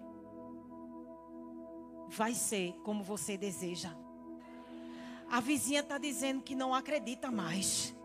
vai 2.08 2.34
ser 2.34 2.74
como 2.84 3.02
você 3.02 3.36
deseja. 3.36 3.90
A 5.28 5.40
vizinha 5.40 5.80
está 5.80 5.98
dizendo 5.98 6.42
que 6.42 6.54
não 6.54 6.74
acredita 6.74 7.30
mais. 7.30 7.95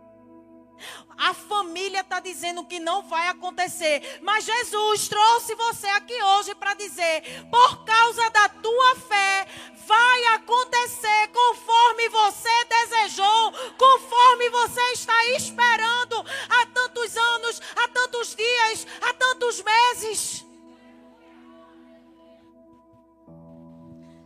A 1.17 1.33
família 1.33 2.01
está 2.01 2.19
dizendo 2.19 2.65
que 2.65 2.79
não 2.79 3.03
vai 3.03 3.27
acontecer. 3.27 4.19
Mas 4.21 4.45
Jesus 4.45 5.07
trouxe 5.07 5.53
você 5.55 5.87
aqui 5.87 6.21
hoje 6.23 6.55
para 6.55 6.73
dizer: 6.73 7.23
por 7.49 7.85
causa 7.85 8.29
da 8.31 8.49
tua 8.49 8.95
fé, 8.95 9.47
vai 9.85 10.25
acontecer 10.35 11.27
conforme 11.31 12.09
você 12.09 12.65
desejou, 12.65 13.51
conforme 13.77 14.49
você 14.49 14.81
está 14.93 15.25
esperando 15.35 16.25
há 16.49 16.65
tantos 16.67 17.15
anos, 17.17 17.61
há 17.75 17.87
tantos 17.89 18.35
dias, 18.35 18.87
há 19.01 19.13
tantos 19.13 19.61
meses. 19.61 20.45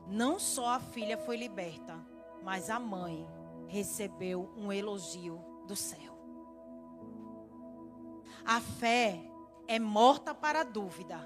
Não 0.08 0.40
só 0.40 0.70
a 0.70 0.80
filha 0.80 1.18
foi 1.18 1.36
liberta, 1.36 2.00
mas 2.42 2.70
a 2.70 2.80
mãe 2.80 3.28
recebeu 3.68 4.54
um 4.56 4.72
elogio 4.72 5.44
do 5.68 5.76
céu. 5.76 6.15
A 8.46 8.62
fé 8.62 9.22
é 9.68 9.80
morta 9.80 10.34
para 10.34 10.62
a 10.62 10.64
dúvida, 10.64 11.20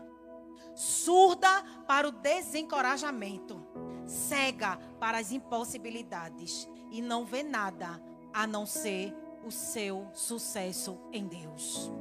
surda 0.74 1.64
para 1.86 2.08
o 2.08 2.12
desencorajamento, 2.12 3.62
cega 4.06 4.78
para 5.00 5.18
as 5.18 5.32
impossibilidades 5.32 6.68
e 6.90 7.02
não 7.02 7.26
vê 7.26 7.44
nada 7.44 8.02
a 8.34 8.48
não 8.48 8.66
ser 8.66 9.14
o 9.46 9.52
seu 9.52 10.10
sucesso 10.14 11.00
em 11.12 11.28
Deus. 11.28 11.92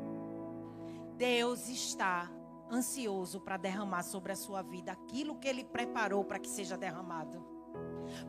Deus 1.17 1.69
está 1.69 2.31
ansioso 2.71 3.41
para 3.41 3.57
derramar 3.57 4.05
sobre 4.05 4.33
a 4.33 4.37
sua 4.37 4.63
vida 4.63 4.93
aquilo 4.93 5.39
que 5.39 5.49
ele 5.49 5.65
preparou 5.65 6.25
para 6.25 6.39
que 6.39 6.49
seja 6.49 6.77
derramado. 6.77 7.45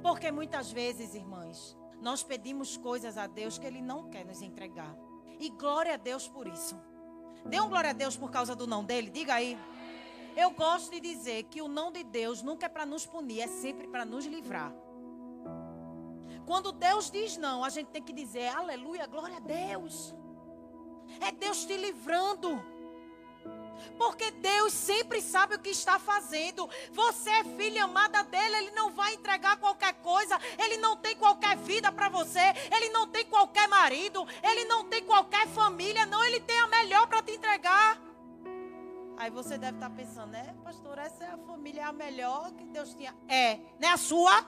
Porque 0.02 0.32
muitas 0.32 0.71
vezes, 0.71 1.13
irmãs, 1.13 1.78
nós 2.02 2.23
pedimos 2.23 2.78
coisas 2.78 3.17
a 3.17 3.28
Deus 3.28 3.58
que 3.58 3.67
ele 3.67 3.82
não 3.82 4.10
quer 4.10 4.25
nos 4.25 4.41
entregar. 4.41 4.95
E 5.39 5.49
glória 5.49 5.93
a 5.93 5.97
Deus 5.97 6.28
por 6.28 6.47
isso. 6.47 6.80
Dê 7.45 7.60
um 7.60 7.69
glória 7.69 7.91
a 7.91 7.93
Deus 7.93 8.17
por 8.17 8.30
causa 8.30 8.56
do 8.56 8.67
não 8.67 8.84
dele. 8.84 9.10
Diga 9.10 9.36
aí. 9.36 9.58
Eu 10.36 10.52
gosto 10.52 10.91
de 10.91 10.99
dizer 10.99 11.43
que 11.43 11.62
o 11.62 11.67
não 11.67 11.91
de 11.91 12.04
Deus 12.04 12.41
nunca 12.41 12.65
é 12.65 12.69
para 12.69 12.86
nos 12.86 13.06
punir, 13.06 13.41
é 13.41 13.47
sempre 13.47 13.88
para 13.88 14.06
nos 14.06 14.25
livrar. 14.25 14.73
Quando 16.45 16.71
Deus 16.71 17.10
diz 17.12 17.38
não, 17.38 17.63
a 17.63 17.69
gente 17.69 17.88
tem 17.88 18.02
que 18.02 18.13
dizer 18.13 18.47
aleluia, 18.49 19.06
glória 19.06 19.38
a 19.38 19.39
Deus. 19.39 20.15
É 21.19 21.32
Deus 21.32 21.65
te 21.65 21.75
livrando. 21.75 22.62
Porque 23.98 24.32
Deus 24.32 24.74
sempre 24.74 25.22
sabe 25.22 25.56
o 25.56 25.60
que 25.60 25.70
está 25.70 26.00
fazendo. 26.00 26.70
Você 26.92 27.30
é 27.30 27.44
filha 27.44 27.84
amada 27.84 28.24
dele, 28.24 28.58
ele 28.58 28.72
não 28.72 28.92
vai 28.92 29.13
entregar 29.13 29.58
qualquer 29.58 29.94
coisa, 29.96 30.39
ele 30.58 30.78
não 30.78 30.98
tem 30.98 31.15
qualquer 31.15 31.58
vida 31.58 31.92
para 31.92 32.10
você, 32.10 32.54
ele 32.76 32.89
não 32.89 33.08
tem 33.08 33.26
qualquer 33.26 33.68
marido, 33.68 34.26
ele 34.44 34.65
não 34.65 34.86
tem 34.86 35.04
qualquer 35.04 35.48
família, 35.48 36.06
não, 36.06 36.24
ele 36.24 36.39
tem 36.39 36.60
a 36.60 36.68
melhor 36.68 37.08
para 37.08 37.22
te 37.22 37.32
entregar. 37.32 38.00
Aí 39.18 39.30
você 39.30 39.58
deve 39.58 39.78
estar 39.78 39.89
pensando, 39.89 40.32
né, 40.32 40.56
pastor, 40.63 40.98
essa 40.98 41.26
é 41.26 41.32
a 41.32 41.38
família 41.38 41.82
é 41.82 41.84
a 41.84 41.92
melhor 41.92 42.52
que 42.54 42.63
Deus 42.65 42.94
tinha. 42.94 43.13
É, 43.28 43.60
não 43.78 43.89
é 43.89 43.92
a 43.92 43.98
sua? 43.98 44.46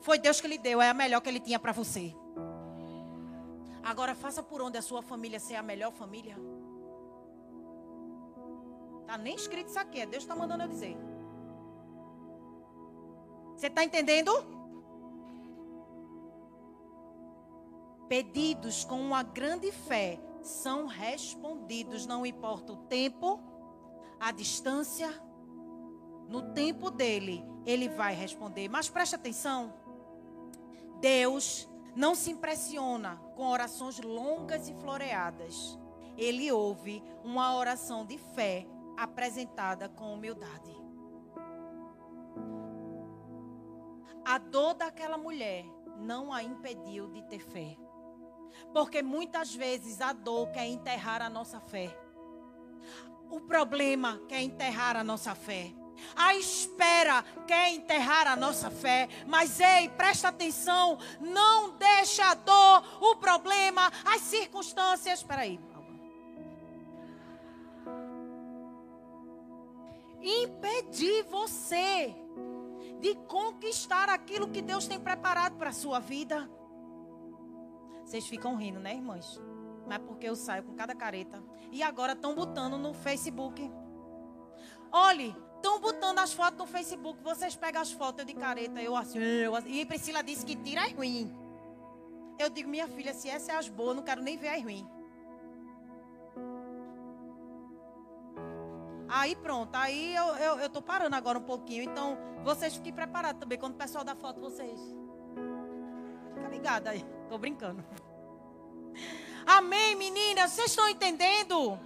Foi 0.00 0.18
Deus 0.18 0.40
que 0.40 0.48
lhe 0.48 0.58
deu, 0.58 0.82
é 0.82 0.88
a 0.88 0.94
melhor 0.94 1.20
que 1.20 1.28
ele 1.28 1.38
tinha 1.38 1.60
para 1.60 1.70
você. 1.70 2.12
Agora 3.82 4.14
faça 4.14 4.42
por 4.42 4.60
onde 4.60 4.76
a 4.76 4.82
sua 4.82 5.00
família 5.02 5.38
ser 5.38 5.54
a 5.54 5.62
melhor 5.62 5.92
família. 5.92 6.36
Está 9.10 9.18
nem 9.18 9.34
escrito 9.34 9.66
isso 9.66 9.78
aqui, 9.80 9.98
é 9.98 10.06
Deus 10.06 10.22
está 10.22 10.36
mandando 10.36 10.62
eu 10.62 10.68
dizer. 10.68 10.96
Você 13.56 13.66
está 13.66 13.82
entendendo? 13.82 14.30
Pedidos 18.08 18.84
com 18.84 19.00
uma 19.00 19.24
grande 19.24 19.72
fé 19.72 20.20
são 20.44 20.86
respondidos, 20.86 22.06
não 22.06 22.24
importa 22.24 22.72
o 22.72 22.76
tempo, 22.76 23.40
a 24.20 24.30
distância, 24.30 25.12
no 26.28 26.52
tempo 26.52 26.88
dele, 26.88 27.44
ele 27.66 27.88
vai 27.88 28.14
responder. 28.14 28.68
Mas 28.68 28.88
preste 28.88 29.16
atenção: 29.16 29.74
Deus 31.00 31.68
não 31.96 32.14
se 32.14 32.30
impressiona 32.30 33.16
com 33.34 33.48
orações 33.48 33.98
longas 33.98 34.68
e 34.68 34.74
floreadas. 34.74 35.76
Ele 36.16 36.52
ouve 36.52 37.02
uma 37.24 37.56
oração 37.56 38.06
de 38.06 38.16
fé 38.16 38.68
apresentada 39.00 39.88
com 39.88 40.12
humildade. 40.12 40.76
A 44.22 44.36
dor 44.36 44.74
daquela 44.74 45.16
mulher 45.16 45.64
não 45.96 46.30
a 46.30 46.42
impediu 46.42 47.08
de 47.08 47.22
ter 47.22 47.40
fé. 47.40 47.78
Porque 48.74 49.02
muitas 49.02 49.54
vezes 49.54 50.02
a 50.02 50.12
dor 50.12 50.50
quer 50.50 50.66
enterrar 50.66 51.22
a 51.22 51.30
nossa 51.30 51.58
fé. 51.58 51.96
O 53.30 53.40
problema 53.40 54.20
quer 54.28 54.42
enterrar 54.42 54.96
a 54.96 55.02
nossa 55.02 55.34
fé. 55.34 55.72
A 56.14 56.34
espera 56.34 57.24
quer 57.46 57.70
enterrar 57.70 58.26
a 58.26 58.36
nossa 58.36 58.70
fé. 58.70 59.08
Mas 59.26 59.60
ei, 59.60 59.88
presta 59.88 60.28
atenção. 60.28 60.98
Não 61.20 61.70
deixa 61.78 62.26
a 62.26 62.34
dor, 62.34 62.84
o 63.00 63.16
problema, 63.16 63.90
as 64.04 64.20
circunstâncias. 64.20 65.20
Espera 65.20 65.46
impedir 70.22 71.24
você 71.24 72.14
de 73.00 73.14
conquistar 73.26 74.08
aquilo 74.08 74.48
que 74.48 74.60
Deus 74.60 74.86
tem 74.86 75.00
preparado 75.00 75.56
para 75.56 75.70
a 75.70 75.72
sua 75.72 75.98
vida. 75.98 76.48
Vocês 78.04 78.26
ficam 78.26 78.56
rindo, 78.56 78.78
né, 78.78 78.94
irmãs? 78.94 79.40
Mas 79.86 79.96
é 79.96 80.04
porque 80.04 80.28
eu 80.28 80.36
saio 80.36 80.62
com 80.62 80.74
cada 80.74 80.94
careta. 80.94 81.42
E 81.72 81.82
agora 81.82 82.12
estão 82.12 82.34
botando 82.34 82.76
no 82.76 82.92
Facebook. 82.92 83.70
Olhe, 84.92 85.34
estão 85.56 85.80
botando 85.80 86.18
as 86.18 86.32
fotos 86.32 86.58
no 86.58 86.66
Facebook. 86.66 87.22
Vocês 87.22 87.56
pegam 87.56 87.80
as 87.80 87.92
fotos 87.92 88.26
de 88.26 88.34
careta, 88.34 88.82
eu 88.82 88.96
assim, 88.96 89.18
eu 89.18 89.54
assim. 89.54 89.70
E 89.70 89.86
Priscila 89.86 90.22
disse 90.22 90.44
que 90.44 90.56
tira 90.56 90.88
é 90.88 90.92
ruim. 90.92 91.32
Eu 92.38 92.48
digo, 92.48 92.68
minha 92.68 92.88
filha, 92.88 93.12
se 93.12 93.28
essa 93.28 93.52
é 93.52 93.56
as 93.56 93.68
boas, 93.68 93.94
não 93.94 94.02
quero 94.02 94.22
nem 94.22 94.36
ver 94.36 94.48
as 94.48 94.62
ruim. 94.62 94.88
Aí 99.12 99.34
pronto, 99.34 99.74
aí 99.74 100.14
eu, 100.14 100.24
eu, 100.36 100.58
eu 100.60 100.70
tô 100.70 100.80
parando 100.80 101.16
agora 101.16 101.36
um 101.36 101.42
pouquinho. 101.42 101.82
Então, 101.82 102.16
vocês 102.44 102.74
fiquem 102.76 102.92
preparados 102.92 103.40
também. 103.40 103.58
Quando 103.58 103.74
o 103.74 103.76
pessoal 103.76 104.04
dá 104.04 104.14
foto, 104.14 104.40
vocês. 104.40 104.78
Fica 106.34 106.48
ligado 106.48 106.86
aí. 106.86 107.04
Tô 107.28 107.36
brincando. 107.36 107.84
Amém, 109.44 109.96
meninas? 109.96 110.52
Vocês 110.52 110.70
estão 110.70 110.88
entendendo? 110.88 111.76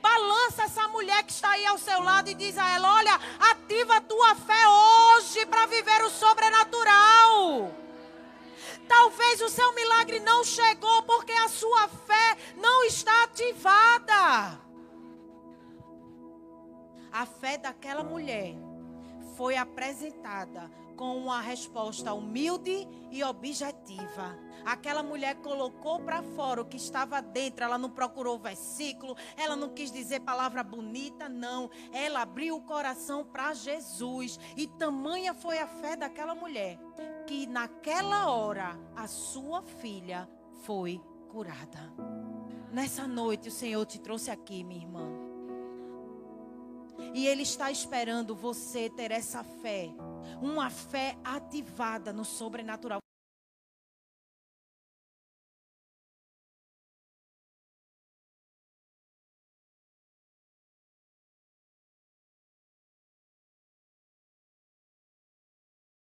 Balança 0.00 0.62
essa 0.62 0.88
mulher 0.88 1.22
que 1.24 1.32
está 1.32 1.50
aí 1.50 1.66
ao 1.66 1.76
seu 1.76 2.02
lado 2.02 2.30
e 2.30 2.34
diz 2.34 2.56
a 2.56 2.66
ela: 2.70 2.94
Olha, 2.94 3.20
ativa 3.50 3.96
a 3.96 4.00
tua 4.00 4.34
fé 4.34 4.66
hoje 4.66 5.44
para 5.44 5.66
viver 5.66 6.02
o 6.04 6.10
sobrenatural. 6.10 7.70
Talvez 8.88 9.42
o 9.42 9.50
seu 9.50 9.74
milagre 9.74 10.20
não 10.20 10.42
chegou 10.42 11.02
porque 11.02 11.32
a 11.32 11.48
sua 11.48 11.86
fé 11.88 12.36
não 12.56 12.84
está 12.84 13.24
ativada. 13.24 14.71
A 17.12 17.26
fé 17.26 17.58
daquela 17.58 18.02
mulher 18.02 18.54
foi 19.36 19.56
apresentada 19.56 20.70
com 20.96 21.16
uma 21.16 21.40
resposta 21.40 22.12
humilde 22.14 22.86
e 23.10 23.22
objetiva. 23.24 24.38
Aquela 24.64 25.02
mulher 25.02 25.36
colocou 25.36 26.00
para 26.00 26.22
fora 26.22 26.62
o 26.62 26.64
que 26.64 26.76
estava 26.76 27.20
dentro. 27.20 27.64
Ela 27.64 27.76
não 27.76 27.90
procurou 27.90 28.38
versículo, 28.38 29.16
ela 29.36 29.56
não 29.56 29.70
quis 29.70 29.90
dizer 29.90 30.20
palavra 30.20 30.62
bonita, 30.62 31.28
não. 31.28 31.70
Ela 31.92 32.22
abriu 32.22 32.56
o 32.56 32.62
coração 32.62 33.24
para 33.24 33.52
Jesus. 33.52 34.38
E 34.56 34.66
tamanha 34.66 35.34
foi 35.34 35.58
a 35.58 35.66
fé 35.66 35.96
daquela 35.96 36.34
mulher 36.34 36.78
que 37.26 37.46
naquela 37.46 38.30
hora 38.30 38.78
a 38.96 39.06
sua 39.06 39.62
filha 39.62 40.28
foi 40.62 41.00
curada. 41.28 41.92
Nessa 42.70 43.06
noite 43.06 43.48
o 43.48 43.52
Senhor 43.52 43.84
te 43.84 43.98
trouxe 43.98 44.30
aqui, 44.30 44.64
minha 44.64 44.80
irmã 44.80 45.21
e 47.14 47.26
Ele 47.26 47.42
está 47.42 47.70
esperando 47.70 48.34
você 48.34 48.88
ter 48.90 49.10
essa 49.10 49.42
fé, 49.42 49.90
uma 50.40 50.70
fé 50.70 51.16
ativada 51.24 52.12
no 52.12 52.24
sobrenatural. 52.24 53.00